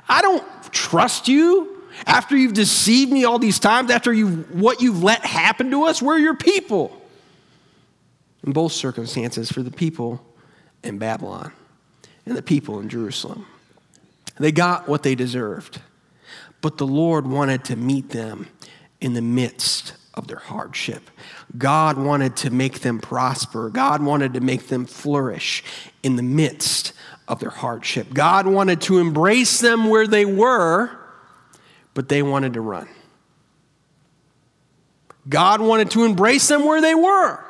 I 0.08 0.22
don't 0.22 0.44
trust 0.72 1.28
you 1.28 1.84
after 2.06 2.38
you've 2.38 2.54
deceived 2.54 3.12
me 3.12 3.26
all 3.26 3.40
these 3.40 3.60
times, 3.60 3.92
after 3.92 4.14
you 4.14 4.30
what 4.54 4.82
you've 4.82 5.04
let 5.04 5.26
happen 5.26 5.72
to 5.72 5.84
us. 5.84 6.02
We're 6.02 6.18
your 6.20 6.36
people 6.36 7.00
in 8.44 8.52
both 8.52 8.72
circumstances 8.72 9.52
for 9.52 9.64
the 9.64 9.72
people 9.72 10.24
in 10.84 10.98
Babylon 10.98 11.52
and 12.26 12.36
the 12.36 12.42
people 12.42 12.80
in 12.80 12.90
Jerusalem. 12.90 13.46
They 14.40 14.52
got 14.52 14.88
what 14.88 15.04
they 15.04 15.16
deserved, 15.16 15.82
but 16.62 16.78
the 16.78 16.88
Lord 16.88 17.28
wanted 17.28 17.66
to 17.66 17.76
meet 17.76 18.10
them 18.10 18.48
in 19.00 19.14
the 19.14 19.22
midst 19.22 19.94
of 20.14 20.28
their 20.28 20.38
hardship. 20.38 21.10
God 21.58 21.98
wanted 21.98 22.36
to 22.38 22.50
make 22.50 22.82
them 22.82 23.00
prosper. 23.00 23.70
God 23.70 24.02
wanted 24.02 24.34
to 24.36 24.42
make 24.42 24.68
them 24.68 24.86
flourish 24.86 25.64
in 26.04 26.16
the 26.16 26.24
midst 26.24 26.94
of 27.28 27.40
their 27.40 27.50
hardship. 27.50 28.14
God 28.14 28.48
wanted 28.48 28.82
to 28.82 29.00
embrace 29.00 29.60
them 29.60 29.90
where 29.90 30.08
they 30.08 30.26
were, 30.26 30.92
but 31.94 32.10
they 32.10 32.22
wanted 32.22 32.54
to 32.54 32.62
run. 32.62 32.88
God 35.28 35.62
wanted 35.62 35.92
to 35.92 36.04
embrace 36.04 36.48
them 36.48 36.66
where 36.66 36.82
they 36.82 36.96
were, 36.96 37.44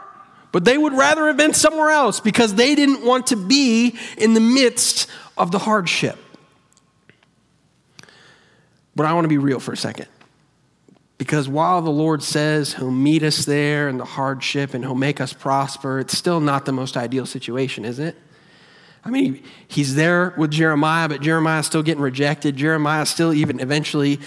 but 0.53 0.63
they 0.63 0.77
would 0.77 0.93
rather 0.93 1.25
have 1.27 1.35
been 1.35 1.53
somewhere 1.53 1.89
else 1.89 2.21
because 2.21 2.53
they 2.53 2.75
didn't 2.75 3.03
want 3.03 3.27
to 3.27 3.35
be 3.35 3.97
in 4.17 4.35
the 4.35 4.39
midst 4.39 5.09
of 5.35 5.51
the 5.51 5.57
hardship. 5.57 6.17
But 8.95 9.07
I 9.07 9.13
want 9.13 9.25
to 9.25 9.29
be 9.29 9.39
real 9.39 9.59
for 9.59 9.73
a 9.73 9.77
second. 9.77 10.05
Because 11.17 11.49
while 11.49 11.81
the 11.81 11.89
Lord 11.89 12.21
says 12.21 12.75
He'll 12.75 12.91
meet 12.91 13.23
us 13.23 13.45
there 13.45 13.89
in 13.89 13.97
the 13.97 14.05
hardship 14.05 14.75
and 14.75 14.85
He'll 14.85 14.93
make 14.93 15.19
us 15.19 15.33
prosper, 15.33 15.99
it's 15.99 16.15
still 16.15 16.39
not 16.39 16.65
the 16.65 16.71
most 16.71 16.97
ideal 16.97 17.25
situation, 17.25 17.83
is 17.83 17.97
it? 17.97 18.15
I 19.05 19.09
mean, 19.09 19.43
he's 19.67 19.95
there 19.95 20.33
with 20.37 20.51
Jeremiah, 20.51 21.09
but 21.09 21.21
Jeremiah's 21.21 21.65
still 21.65 21.83
getting 21.83 22.01
rejected. 22.01 22.55
Jeremiah 22.55 23.05
still 23.05 23.33
even 23.33 23.59
eventually 23.59 24.19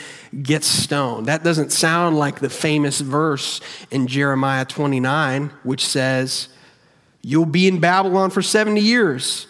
gets 0.42 0.66
stoned. 0.66 1.26
That 1.26 1.42
doesn't 1.42 1.72
sound 1.72 2.18
like 2.18 2.40
the 2.40 2.50
famous 2.50 3.00
verse 3.00 3.60
in 3.90 4.06
Jeremiah 4.06 4.66
29, 4.66 5.50
which 5.62 5.86
says, 5.86 6.48
You'll 7.22 7.46
be 7.46 7.66
in 7.66 7.80
Babylon 7.80 8.30
for 8.30 8.42
70 8.42 8.80
years, 8.80 9.46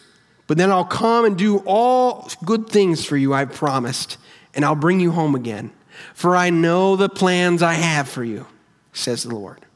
but 0.47 0.57
then 0.59 0.71
I'll 0.71 0.85
come 0.85 1.25
and 1.25 1.37
do 1.37 1.59
all 1.67 2.31
good 2.45 2.69
things 2.69 3.05
for 3.05 3.17
you, 3.17 3.35
I've 3.35 3.53
promised, 3.53 4.19
and 4.55 4.65
I'll 4.65 4.77
bring 4.77 5.01
you 5.01 5.11
home 5.11 5.35
again. 5.35 5.73
For 6.15 6.37
I 6.37 6.51
know 6.51 6.95
the 6.95 7.09
plans 7.09 7.63
I 7.63 7.75
have 7.75 8.09
for 8.09 8.23
you, 8.23 8.47
says 8.93 9.25
the 9.25 9.35
Lord. 9.35 9.67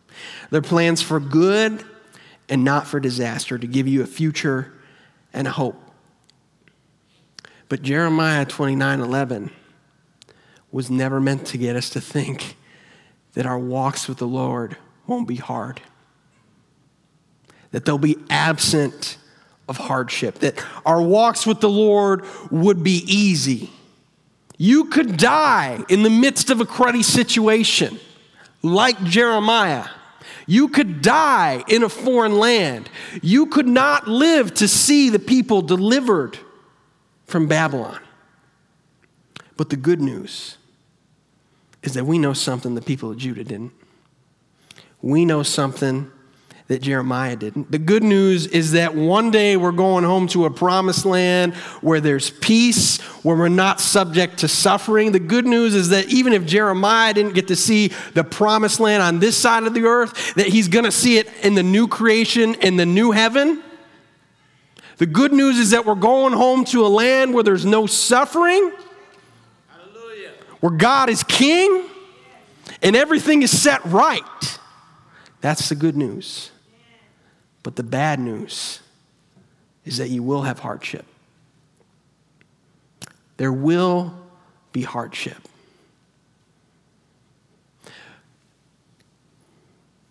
They're 0.50 0.62
plans 0.62 1.02
for 1.02 1.18
good 1.18 1.84
and 2.48 2.64
not 2.64 2.86
for 2.86 3.00
disaster, 3.00 3.58
to 3.58 3.66
give 3.66 3.86
you 3.86 4.02
a 4.02 4.06
future 4.06 4.72
and 5.32 5.46
hope. 5.48 5.80
But 7.68 7.82
Jeremiah 7.82 8.44
29 8.44 9.00
11 9.00 9.50
was 10.72 10.90
never 10.90 11.20
meant 11.20 11.46
to 11.46 11.58
get 11.58 11.76
us 11.76 11.90
to 11.90 12.00
think 12.00 12.56
that 13.34 13.46
our 13.46 13.58
walks 13.58 14.08
with 14.08 14.18
the 14.18 14.26
Lord 14.26 14.76
won't 15.06 15.28
be 15.28 15.36
hard, 15.36 15.80
that 17.70 17.84
they'll 17.84 17.98
be 17.98 18.16
absent 18.28 19.18
of 19.68 19.76
hardship, 19.76 20.40
that 20.40 20.64
our 20.84 21.00
walks 21.00 21.46
with 21.46 21.60
the 21.60 21.68
Lord 21.68 22.24
would 22.50 22.82
be 22.82 23.04
easy. 23.06 23.70
You 24.58 24.86
could 24.86 25.16
die 25.16 25.84
in 25.88 26.02
the 26.02 26.10
midst 26.10 26.50
of 26.50 26.60
a 26.60 26.64
cruddy 26.64 27.04
situation, 27.04 27.98
like 28.62 29.02
Jeremiah. 29.04 29.86
You 30.50 30.66
could 30.66 31.00
die 31.00 31.62
in 31.68 31.84
a 31.84 31.88
foreign 31.88 32.34
land. 32.34 32.90
You 33.22 33.46
could 33.46 33.68
not 33.68 34.08
live 34.08 34.52
to 34.54 34.66
see 34.66 35.08
the 35.08 35.20
people 35.20 35.62
delivered 35.62 36.40
from 37.24 37.46
Babylon. 37.46 38.00
But 39.56 39.70
the 39.70 39.76
good 39.76 40.00
news 40.00 40.58
is 41.84 41.94
that 41.94 42.04
we 42.04 42.18
know 42.18 42.32
something 42.32 42.74
the 42.74 42.82
people 42.82 43.12
of 43.12 43.18
Judah 43.18 43.44
didn't. 43.44 43.70
We 45.00 45.24
know 45.24 45.44
something 45.44 46.10
that 46.70 46.82
Jeremiah 46.82 47.34
didn't. 47.34 47.68
The 47.72 47.80
good 47.80 48.04
news 48.04 48.46
is 48.46 48.72
that 48.72 48.94
one 48.94 49.32
day 49.32 49.56
we're 49.56 49.72
going 49.72 50.04
home 50.04 50.28
to 50.28 50.44
a 50.44 50.50
promised 50.52 51.04
land 51.04 51.52
where 51.80 52.00
there's 52.00 52.30
peace, 52.30 52.98
where 53.24 53.36
we're 53.36 53.48
not 53.48 53.80
subject 53.80 54.38
to 54.38 54.48
suffering. 54.48 55.10
The 55.10 55.18
good 55.18 55.46
news 55.46 55.74
is 55.74 55.88
that 55.88 56.06
even 56.10 56.32
if 56.32 56.46
Jeremiah 56.46 57.12
didn't 57.12 57.34
get 57.34 57.48
to 57.48 57.56
see 57.56 57.88
the 58.14 58.22
promised 58.22 58.78
land 58.78 59.02
on 59.02 59.18
this 59.18 59.36
side 59.36 59.64
of 59.64 59.74
the 59.74 59.82
earth, 59.82 60.36
that 60.36 60.46
he's 60.46 60.68
going 60.68 60.84
to 60.84 60.92
see 60.92 61.18
it 61.18 61.28
in 61.42 61.56
the 61.56 61.64
new 61.64 61.88
creation, 61.88 62.54
in 62.54 62.76
the 62.76 62.86
new 62.86 63.10
heaven. 63.10 63.64
The 64.98 65.06
good 65.06 65.32
news 65.32 65.58
is 65.58 65.70
that 65.70 65.84
we're 65.84 65.96
going 65.96 66.34
home 66.34 66.64
to 66.66 66.86
a 66.86 66.88
land 66.88 67.34
where 67.34 67.42
there's 67.42 67.64
no 67.64 67.86
suffering, 67.86 68.70
Hallelujah. 69.66 70.30
where 70.60 70.76
God 70.76 71.08
is 71.10 71.24
king, 71.24 71.82
and 72.80 72.94
everything 72.94 73.42
is 73.42 73.60
set 73.60 73.84
right. 73.86 74.22
That's 75.40 75.68
the 75.68 75.74
good 75.74 75.96
news. 75.96 76.52
But 77.62 77.76
the 77.76 77.82
bad 77.82 78.18
news 78.18 78.80
is 79.84 79.98
that 79.98 80.08
you 80.08 80.22
will 80.22 80.42
have 80.42 80.60
hardship. 80.60 81.06
There 83.36 83.52
will 83.52 84.14
be 84.72 84.82
hardship. 84.82 85.38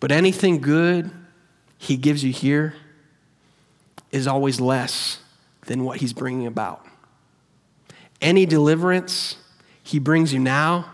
But 0.00 0.10
anything 0.10 0.60
good 0.60 1.10
he 1.78 1.96
gives 1.96 2.24
you 2.24 2.32
here 2.32 2.74
is 4.10 4.26
always 4.26 4.60
less 4.60 5.20
than 5.66 5.84
what 5.84 5.98
he's 5.98 6.12
bringing 6.12 6.46
about. 6.46 6.84
Any 8.20 8.46
deliverance 8.46 9.36
he 9.82 9.98
brings 9.98 10.32
you 10.32 10.38
now 10.38 10.90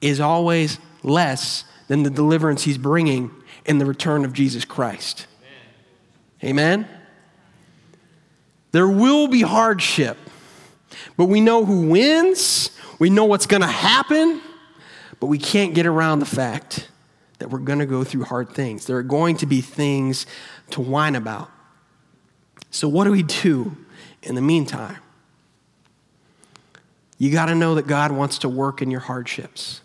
is 0.00 0.20
always 0.20 0.78
less 1.02 1.64
than 1.88 2.02
the 2.02 2.10
deliverance 2.10 2.64
he's 2.64 2.78
bringing 2.78 3.30
in 3.64 3.78
the 3.78 3.86
return 3.86 4.24
of 4.24 4.32
Jesus 4.32 4.64
Christ. 4.64 5.26
Amen? 6.46 6.88
There 8.70 8.88
will 8.88 9.26
be 9.26 9.42
hardship, 9.42 10.16
but 11.16 11.24
we 11.26 11.40
know 11.40 11.64
who 11.64 11.88
wins, 11.88 12.70
we 13.00 13.10
know 13.10 13.24
what's 13.24 13.46
going 13.46 13.62
to 13.62 13.66
happen, 13.66 14.40
but 15.18 15.26
we 15.26 15.38
can't 15.38 15.74
get 15.74 15.86
around 15.86 16.20
the 16.20 16.26
fact 16.26 16.88
that 17.38 17.50
we're 17.50 17.58
going 17.58 17.80
to 17.80 17.86
go 17.86 18.04
through 18.04 18.24
hard 18.24 18.50
things. 18.50 18.86
There 18.86 18.96
are 18.96 19.02
going 19.02 19.36
to 19.38 19.46
be 19.46 19.60
things 19.60 20.24
to 20.70 20.80
whine 20.80 21.16
about. 21.16 21.50
So, 22.70 22.88
what 22.88 23.04
do 23.04 23.12
we 23.12 23.22
do 23.22 23.76
in 24.22 24.34
the 24.34 24.42
meantime? 24.42 24.98
You 27.18 27.32
got 27.32 27.46
to 27.46 27.54
know 27.54 27.74
that 27.74 27.86
God 27.86 28.12
wants 28.12 28.38
to 28.38 28.48
work 28.48 28.82
in 28.82 28.90
your 28.90 29.00
hardships 29.00 29.80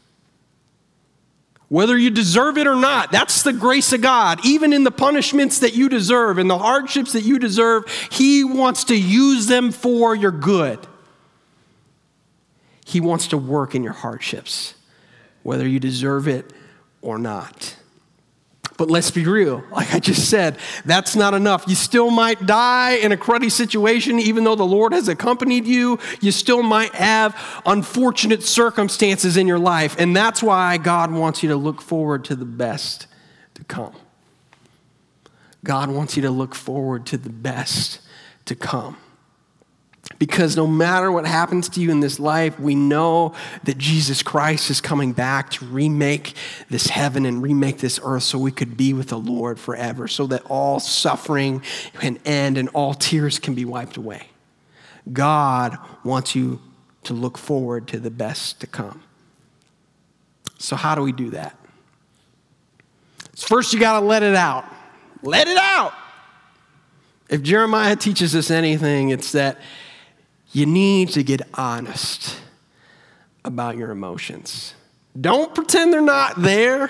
whether 1.72 1.98
you 1.98 2.10
deserve 2.10 2.58
it 2.58 2.68
or 2.68 2.76
not. 2.76 3.14
That's 3.14 3.44
the 3.44 3.54
grace 3.54 3.94
of 3.94 4.02
God. 4.02 4.46
Even 4.46 4.74
in 4.74 4.84
the 4.84 4.92
punishments 4.92 5.60
that 5.60 5.74
you 5.74 5.88
deserve, 5.88 6.38
in 6.38 6.50
the 6.50 6.58
hardships 6.58 7.14
that 7.14 7.24
you 7.24 7.40
deserve, 7.40 7.90
He 8.12 8.44
wants 8.44 8.84
to 8.86 9.00
use 9.00 9.48
them 9.48 9.72
for 9.72 10.14
your 10.14 10.32
good. 10.32 10.86
He 12.86 13.00
wants 13.00 13.28
to 13.28 13.38
work 13.38 13.74
in 13.74 13.86
your 13.86 13.94
hardships, 13.94 14.74
whether 15.44 15.66
you 15.66 15.80
deserve 15.80 16.28
it 16.28 16.52
or 17.02 17.18
not. 17.18 17.78
But 18.82 18.90
let's 18.90 19.12
be 19.12 19.26
real. 19.26 19.64
Like 19.70 19.94
I 19.94 20.00
just 20.00 20.28
said, 20.28 20.58
that's 20.86 21.16
not 21.16 21.36
enough. 21.36 21.66
You 21.68 21.76
still 21.76 22.10
might 22.10 22.48
die 22.48 22.94
in 22.94 23.12
a 23.12 23.16
cruddy 23.16 23.52
situation, 23.52 24.18
even 24.18 24.44
though 24.44 24.56
the 24.56 24.66
Lord 24.66 24.92
has 24.94 25.08
accompanied 25.08 25.68
you. 25.68 26.00
You 26.20 26.32
still 26.32 26.64
might 26.64 26.96
have 26.96 27.40
unfortunate 27.64 28.42
circumstances 28.42 29.38
in 29.38 29.46
your 29.46 29.60
life. 29.60 29.96
And 30.00 30.16
that's 30.16 30.42
why 30.42 30.78
God 30.78 31.12
wants 31.12 31.44
you 31.44 31.50
to 31.50 31.56
look 31.56 31.80
forward 31.80 32.26
to 32.26 32.36
the 32.36 32.44
best 32.44 33.06
to 33.54 33.64
come. 33.66 33.94
God 35.64 35.92
wants 35.92 36.16
you 36.16 36.24
to 36.24 36.32
look 36.32 36.56
forward 36.56 37.06
to 37.06 37.20
the 37.20 37.30
best 37.30 38.00
to 38.46 38.56
come. 38.56 38.98
Because 40.22 40.56
no 40.56 40.68
matter 40.68 41.12
what 41.12 41.26
happens 41.26 41.68
to 41.70 41.82
you 41.82 41.90
in 41.90 42.00
this 42.00 42.20
life, 42.20 42.60
we 42.60 42.76
know 42.76 43.34
that 43.64 43.80
Jesus 43.80 44.22
Christ 44.22 44.70
is 44.70 44.80
coming 44.80 45.14
back 45.14 45.50
to 45.54 45.66
remake 45.66 46.36
this 46.70 46.86
heaven 46.86 47.26
and 47.26 47.42
remake 47.42 47.80
this 47.80 48.00
earth 48.04 48.22
so 48.22 48.38
we 48.38 48.52
could 48.52 48.78
be 48.78 48.94
with 48.94 49.08
the 49.08 49.18
Lord 49.18 49.60
forever, 49.60 50.08
so 50.08 50.28
that 50.28 50.44
all 50.46 50.80
suffering 50.80 51.64
can 51.96 52.20
end 52.24 52.60
and 52.60 52.70
all 52.70 52.94
tears 52.94 53.40
can 53.40 53.56
be 53.56 53.66
wiped 53.66 53.98
away. 53.98 54.28
God 55.12 55.76
wants 56.04 56.36
you 56.36 56.62
to 57.06 57.16
look 57.16 57.36
forward 57.40 57.88
to 57.88 58.00
the 58.00 58.12
best 58.12 58.60
to 58.60 58.68
come. 58.68 59.02
So, 60.60 60.76
how 60.76 60.94
do 60.94 61.02
we 61.02 61.14
do 61.14 61.32
that? 61.32 61.58
First, 63.36 63.74
you 63.74 63.80
got 63.80 64.00
to 64.00 64.06
let 64.06 64.22
it 64.22 64.36
out. 64.36 64.66
Let 65.24 65.48
it 65.48 65.58
out. 65.58 65.94
If 67.28 67.42
Jeremiah 67.42 67.96
teaches 67.96 68.36
us 68.36 68.52
anything, 68.52 69.10
it's 69.10 69.32
that 69.32 69.58
you 70.52 70.66
need 70.66 71.10
to 71.10 71.24
get 71.24 71.42
honest 71.54 72.38
about 73.44 73.78
your 73.78 73.92
emotions. 73.92 74.74
Don't 75.20 75.54
pretend 75.54 75.92
they're 75.92 76.02
not 76.02 76.42
there. 76.42 76.90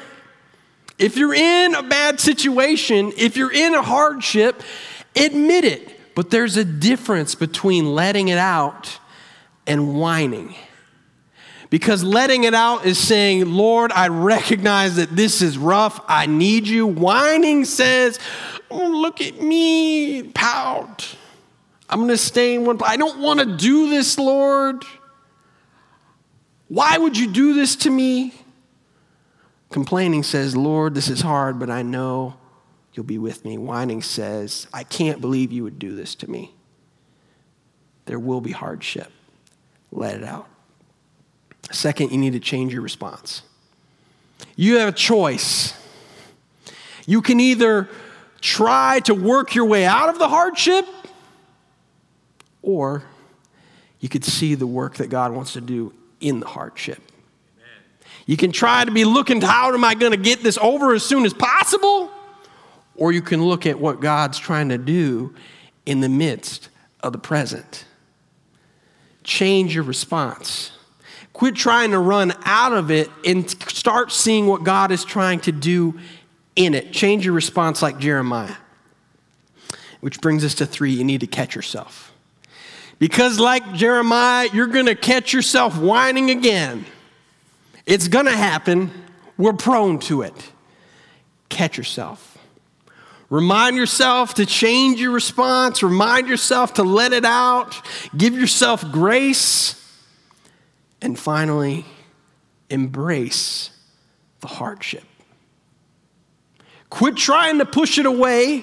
If 0.98 1.18
you're 1.18 1.34
in 1.34 1.74
a 1.76 1.84
bad 1.84 2.20
situation, 2.20 3.12
if 3.18 3.36
you're 3.36 3.52
in 3.52 3.74
a 3.74 3.82
hardship, 3.82 4.62
admit 5.16 5.64
it. 5.64 6.16
But 6.16 6.30
there's 6.30 6.58
a 6.58 6.66
difference 6.66 7.36
between 7.36 7.96
letting 7.96 8.28
it 8.28 8.38
out 8.38 9.00
and 9.66 9.96
whining. 9.96 10.56
Because 11.70 12.04
letting 12.04 12.44
it 12.44 12.54
out 12.54 12.86
is 12.86 13.00
saying, 13.00 13.50
Lord, 13.50 13.94
I 13.94 14.10
recognize 14.10 14.98
that 14.98 15.16
this 15.16 15.42
is 15.42 15.58
rough. 15.58 16.04
I 16.08 16.26
need 16.26 16.68
you. 16.68 16.86
Whining 16.86 17.64
says, 17.64 18.20
oh, 18.70 18.88
look 18.90 19.22
at 19.22 19.42
me, 19.42 20.24
pout. 20.24 21.16
I'm 21.92 22.00
going 22.00 22.10
to 22.10 22.18
stay 22.18 22.56
in 22.56 22.66
one 22.66 22.78
place. 22.78 22.92
I 22.92 22.98
don't 22.98 23.20
want 23.20 23.42
to 23.42 23.46
do 23.46 23.90
this, 23.90 24.18
Lord. 24.18 24.84
Why 26.70 26.98
would 26.98 27.18
you 27.18 27.28
do 27.28 27.54
this 27.54 27.76
to 27.78 27.90
me? 27.90 28.34
Complaining 29.70 30.24
says, 30.24 30.56
Lord, 30.56 30.96
this 30.96 31.10
is 31.10 31.22
hard, 31.22 31.60
but 31.60 31.70
I 31.70 31.82
know 31.82 32.36
you'll 32.94 33.06
be 33.06 33.18
with 33.18 33.44
me. 33.44 33.58
Whining 33.58 34.02
says, 34.02 34.68
I 34.74 34.84
can't 34.84 35.20
believe 35.20 35.52
you 35.52 35.64
would 35.64 35.80
do 35.80 35.96
this 35.96 36.16
to 36.16 36.30
me. 36.30 36.54
There 38.06 38.20
will 38.20 38.42
be 38.42 38.52
hardship. 38.52 39.12
Let 39.92 40.16
it 40.16 40.24
out. 40.24 40.48
Second, 41.72 42.12
you 42.12 42.18
need 42.18 42.34
to 42.34 42.40
change 42.40 42.74
your 42.74 42.82
response. 42.82 43.44
You 44.56 44.78
have 44.78 44.90
a 44.90 44.98
choice. 44.98 45.74
You 47.06 47.22
can 47.22 47.40
either 47.40 47.90
try 48.40 49.02
to 49.02 49.14
work 49.14 49.56
your 49.56 49.66
way 49.66 49.86
out 49.86 50.10
of 50.10 50.20
the 50.20 50.28
hardship, 50.28 50.86
or 52.62 53.04
you 54.00 54.10
could 54.10 54.26
see 54.26 54.56
the 54.56 54.68
work 54.68 54.96
that 54.96 55.08
God 55.10 55.32
wants 55.32 55.54
to 55.54 55.62
do 55.62 55.94
in 56.20 56.40
the 56.40 56.48
hardship. 56.48 57.00
You 58.26 58.38
can 58.38 58.52
try 58.52 58.86
to 58.86 58.92
be 58.92 59.04
looking 59.04 59.40
to 59.42 59.48
how 59.48 59.74
am 59.74 59.84
I 59.84 59.96
going 59.96 60.12
to 60.12 60.18
get 60.18 60.44
this 60.44 60.58
over 60.60 60.94
as 60.94 61.04
soon 61.04 61.26
as 61.26 61.34
possible, 61.34 62.12
or 62.96 63.12
you 63.12 63.22
can 63.22 63.44
look 63.44 63.66
at 63.66 63.80
what 63.80 64.00
God's 64.00 64.38
trying 64.38 64.70
to 64.70 64.78
do 64.78 65.36
in 65.86 66.02
the 66.02 66.10
midst 66.10 66.70
of 67.02 67.14
the 67.14 67.20
present. 67.20 67.86
Change 69.24 69.76
your 69.76 69.84
response. 69.84 70.72
Quit 71.34 71.56
trying 71.56 71.92
to 71.92 72.00
run 72.00 72.34
out 72.44 72.74
of 72.74 72.92
it 72.92 73.10
and 73.26 73.50
start 73.50 74.12
seeing 74.12 74.48
what 74.48 74.64
God 74.64 74.92
is 74.92 75.04
trying 75.04 75.40
to 75.42 75.52
do 75.52 76.00
in 76.56 76.74
it. 76.74 76.92
Change 76.92 77.26
your 77.26 77.34
response 77.34 77.82
like 77.82 77.98
Jeremiah. 77.98 78.56
Which 80.02 80.20
brings 80.20 80.44
us 80.44 80.56
to 80.56 80.66
three 80.66 80.92
you 80.92 81.04
need 81.04 81.22
to 81.22 81.28
catch 81.28 81.56
yourself. 81.56 82.11
Because, 83.02 83.40
like 83.40 83.74
Jeremiah, 83.74 84.48
you're 84.54 84.68
going 84.68 84.86
to 84.86 84.94
catch 84.94 85.34
yourself 85.34 85.76
whining 85.76 86.30
again. 86.30 86.86
It's 87.88 88.08
going 88.08 88.28
to 88.28 88.38
happen. 88.38 88.92
We're 89.40 89.54
prone 89.54 89.98
to 90.02 90.22
it. 90.22 90.52
Catch 91.50 91.78
yourself. 91.78 92.38
Remind 93.32 93.76
yourself 93.76 94.36
to 94.36 94.46
change 94.46 95.02
your 95.02 95.14
response. 95.14 95.82
Remind 95.82 96.28
yourself 96.28 96.76
to 96.76 96.84
let 96.84 97.12
it 97.12 97.26
out. 97.26 97.76
Give 98.16 98.36
yourself 98.36 98.84
grace. 98.92 99.74
And 101.02 101.18
finally, 101.18 101.86
embrace 102.70 103.72
the 104.42 104.48
hardship. 104.48 105.06
Quit 106.92 107.18
trying 107.18 107.58
to 107.58 107.66
push 107.66 107.98
it 107.98 108.06
away, 108.06 108.60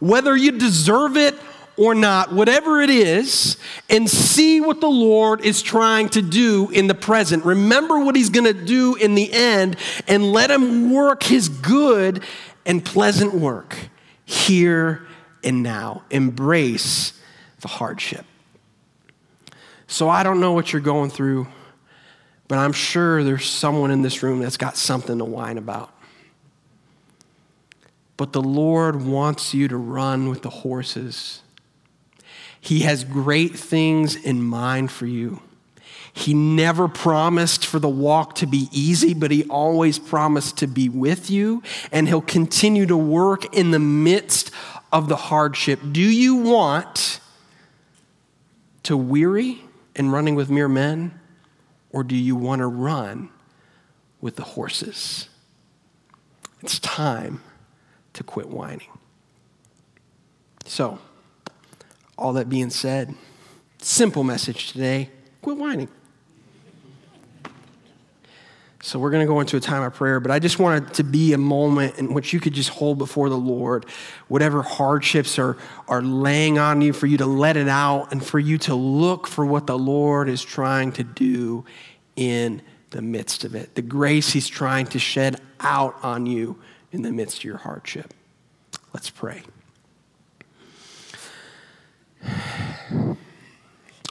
whether 0.00 0.36
you 0.36 0.50
deserve 0.50 1.16
it 1.16 1.36
or 1.78 1.94
not, 1.94 2.32
whatever 2.32 2.80
it 2.80 2.90
is, 2.90 3.56
and 3.88 4.08
see 4.08 4.60
what 4.60 4.80
the 4.80 4.88
Lord 4.88 5.44
is 5.44 5.62
trying 5.62 6.08
to 6.10 6.22
do 6.22 6.70
in 6.70 6.86
the 6.86 6.94
present. 6.94 7.44
Remember 7.44 7.98
what 8.00 8.16
He's 8.16 8.30
going 8.30 8.46
to 8.46 8.64
do 8.64 8.94
in 8.96 9.14
the 9.14 9.32
end, 9.32 9.76
and 10.06 10.32
let 10.32 10.50
Him 10.50 10.92
work 10.92 11.22
His 11.22 11.48
good 11.48 12.22
and 12.66 12.84
pleasant 12.84 13.34
work 13.34 13.76
here 14.24 15.06
and 15.42 15.62
now. 15.62 16.02
Embrace 16.10 17.18
the 17.60 17.68
hardship. 17.68 18.24
So 19.86 20.08
I 20.08 20.22
don't 20.22 20.40
know 20.40 20.52
what 20.52 20.72
you're 20.72 20.82
going 20.82 21.10
through. 21.10 21.46
But 22.48 22.56
I'm 22.56 22.72
sure 22.72 23.22
there's 23.22 23.46
someone 23.46 23.90
in 23.90 24.00
this 24.00 24.22
room 24.22 24.40
that's 24.40 24.56
got 24.56 24.76
something 24.76 25.18
to 25.18 25.24
whine 25.24 25.58
about. 25.58 25.92
But 28.16 28.32
the 28.32 28.42
Lord 28.42 29.04
wants 29.04 29.52
you 29.54 29.68
to 29.68 29.76
run 29.76 30.28
with 30.30 30.42
the 30.42 30.50
horses. 30.50 31.42
He 32.60 32.80
has 32.80 33.04
great 33.04 33.56
things 33.56 34.16
in 34.16 34.42
mind 34.42 34.90
for 34.90 35.06
you. 35.06 35.40
He 36.12 36.34
never 36.34 36.88
promised 36.88 37.64
for 37.64 37.78
the 37.78 37.88
walk 37.88 38.34
to 38.36 38.46
be 38.46 38.68
easy, 38.72 39.14
but 39.14 39.30
He 39.30 39.44
always 39.44 39.98
promised 39.98 40.58
to 40.58 40.66
be 40.66 40.88
with 40.88 41.30
you, 41.30 41.62
and 41.92 42.08
He'll 42.08 42.20
continue 42.20 42.86
to 42.86 42.96
work 42.96 43.54
in 43.54 43.70
the 43.70 43.78
midst 43.78 44.50
of 44.92 45.08
the 45.08 45.16
hardship. 45.16 45.78
Do 45.92 46.00
you 46.00 46.36
want 46.36 47.20
to 48.84 48.96
weary 48.96 49.62
in 49.94 50.10
running 50.10 50.34
with 50.34 50.50
mere 50.50 50.68
men? 50.68 51.18
or 51.90 52.04
do 52.04 52.16
you 52.16 52.36
want 52.36 52.60
to 52.60 52.66
run 52.66 53.30
with 54.20 54.36
the 54.36 54.42
horses? 54.42 55.28
It's 56.60 56.78
time 56.78 57.42
to 58.14 58.24
quit 58.24 58.48
whining. 58.48 58.88
So, 60.66 60.98
all 62.18 62.34
that 62.34 62.48
being 62.48 62.70
said, 62.70 63.14
simple 63.80 64.24
message 64.24 64.72
today 64.72 65.10
quit 65.40 65.56
whining. 65.56 65.88
So, 68.80 68.98
we're 68.98 69.10
going 69.10 69.26
to 69.26 69.32
go 69.32 69.40
into 69.40 69.56
a 69.56 69.60
time 69.60 69.82
of 69.82 69.94
prayer, 69.94 70.20
but 70.20 70.30
I 70.30 70.38
just 70.38 70.58
wanted 70.60 70.94
to 70.94 71.04
be 71.04 71.32
a 71.32 71.38
moment 71.38 71.98
in 71.98 72.14
which 72.14 72.32
you 72.32 72.38
could 72.38 72.52
just 72.52 72.70
hold 72.70 72.96
before 72.96 73.28
the 73.28 73.36
Lord 73.36 73.86
whatever 74.28 74.62
hardships 74.62 75.36
are, 75.38 75.56
are 75.88 76.00
laying 76.00 76.58
on 76.58 76.80
you, 76.80 76.92
for 76.92 77.06
you 77.06 77.18
to 77.18 77.26
let 77.26 77.56
it 77.56 77.68
out 77.68 78.12
and 78.12 78.24
for 78.24 78.38
you 78.38 78.56
to 78.58 78.74
look 78.74 79.26
for 79.26 79.44
what 79.44 79.66
the 79.66 79.76
Lord 79.76 80.28
is 80.28 80.44
trying 80.44 80.92
to 80.92 81.02
do 81.02 81.64
in 82.14 82.62
the 82.90 83.02
midst 83.02 83.44
of 83.44 83.54
it, 83.54 83.74
the 83.74 83.82
grace 83.82 84.32
He's 84.32 84.48
trying 84.48 84.86
to 84.86 84.98
shed 84.98 85.40
out 85.60 85.96
on 86.02 86.26
you 86.26 86.58
in 86.92 87.02
the 87.02 87.12
midst 87.12 87.38
of 87.38 87.44
your 87.44 87.58
hardship. 87.58 88.14
Let's 88.92 89.10
pray. 89.10 89.42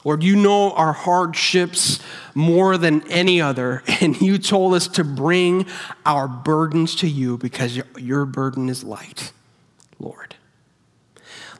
Lord, 0.07 0.23
you 0.23 0.37
know 0.37 0.71
our 0.71 0.93
hardships 0.93 1.99
more 2.33 2.77
than 2.77 3.05
any 3.11 3.41
other, 3.41 3.83
and 3.99 4.19
you 4.21 4.37
told 4.37 4.73
us 4.73 4.87
to 4.87 5.03
bring 5.03 5.65
our 6.05 6.29
burdens 6.29 6.95
to 6.95 7.09
you 7.09 7.37
because 7.37 7.77
your 7.97 8.23
burden 8.25 8.69
is 8.69 8.85
light, 8.85 9.33
Lord. 9.99 10.35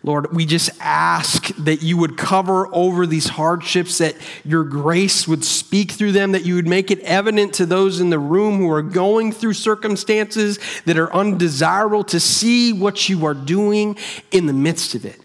Lord, 0.02 0.34
we 0.34 0.46
just 0.46 0.70
ask 0.80 1.48
that 1.58 1.84
you 1.84 1.98
would 1.98 2.16
cover 2.18 2.74
over 2.74 3.06
these 3.06 3.28
hardships, 3.28 3.98
that 3.98 4.16
your 4.46 4.64
grace 4.64 5.28
would 5.28 5.44
speak 5.44 5.92
through 5.92 6.14
them, 6.14 6.32
that 6.32 6.46
you 6.46 6.56
would 6.56 6.68
make 6.68 6.90
it 6.90 7.02
evident 7.02 7.56
to 7.56 7.66
those 7.66 8.00
in 8.00 8.12
the 8.12 8.20
room 8.20 8.60
who 8.60 8.72
are 8.72 8.82
going 8.82 9.34
through 9.34 9.56
circumstances 9.56 10.58
that 10.86 10.98
are 10.98 11.14
undesirable 11.14 12.06
to 12.06 12.22
see 12.22 12.72
what 12.72 13.10
you 13.10 13.26
are 13.26 13.34
doing 13.34 13.98
in 14.32 14.46
the 14.46 14.54
midst 14.54 14.96
of 14.96 15.04
it. 15.04 15.20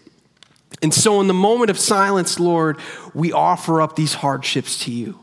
And 0.83 0.93
so, 0.93 1.21
in 1.21 1.27
the 1.27 1.33
moment 1.33 1.71
of 1.71 1.79
silence, 1.79 2.41
Lord, 2.41 2.77
we 3.13 3.31
offer 3.31 3.81
up 3.81 3.95
these 3.95 4.15
hardships 4.15 4.77
to 4.79 4.91
you. 4.91 5.17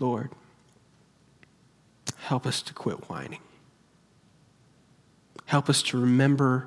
Lord, 0.00 0.32
help 2.16 2.46
us 2.46 2.62
to 2.62 2.74
quit 2.74 3.08
whining. 3.08 3.38
Help 5.46 5.68
us 5.68 5.82
to 5.82 6.00
remember 6.00 6.66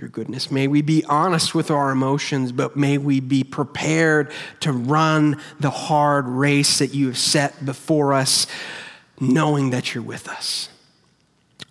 your 0.00 0.08
goodness. 0.08 0.50
May 0.50 0.66
we 0.66 0.82
be 0.82 1.04
honest 1.04 1.54
with 1.54 1.70
our 1.70 1.90
emotions, 1.90 2.52
but 2.52 2.76
may 2.76 2.98
we 2.98 3.20
be 3.20 3.44
prepared 3.44 4.32
to 4.60 4.72
run 4.72 5.40
the 5.58 5.70
hard 5.70 6.26
race 6.26 6.78
that 6.78 6.94
you 6.94 7.06
have 7.08 7.18
set 7.18 7.64
before 7.64 8.12
us, 8.14 8.46
knowing 9.20 9.70
that 9.70 9.94
you're 9.94 10.02
with 10.02 10.28
us. 10.28 10.68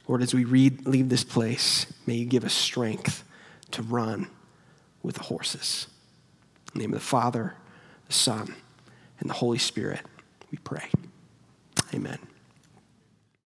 Lord, 0.08 0.22
as 0.22 0.34
we 0.34 0.44
read, 0.44 0.88
leave 0.88 1.10
this 1.10 1.24
place, 1.24 1.86
may 2.06 2.16
you 2.16 2.26
give 2.26 2.44
us 2.44 2.54
strength 2.54 3.24
to 3.72 3.82
run 3.82 4.28
with 5.04 5.16
the 5.16 5.24
horses. 5.24 5.88
In 6.74 6.80
the 6.80 6.80
name 6.80 6.94
of 6.94 7.00
the 7.00 7.06
Father, 7.06 7.56
the 8.08 8.14
Son, 8.14 8.56
and 9.20 9.30
the 9.30 9.36
Holy 9.36 9.58
Spirit 9.58 10.02
we 10.52 10.58
pray. 10.60 10.90
Amen. 11.94 12.29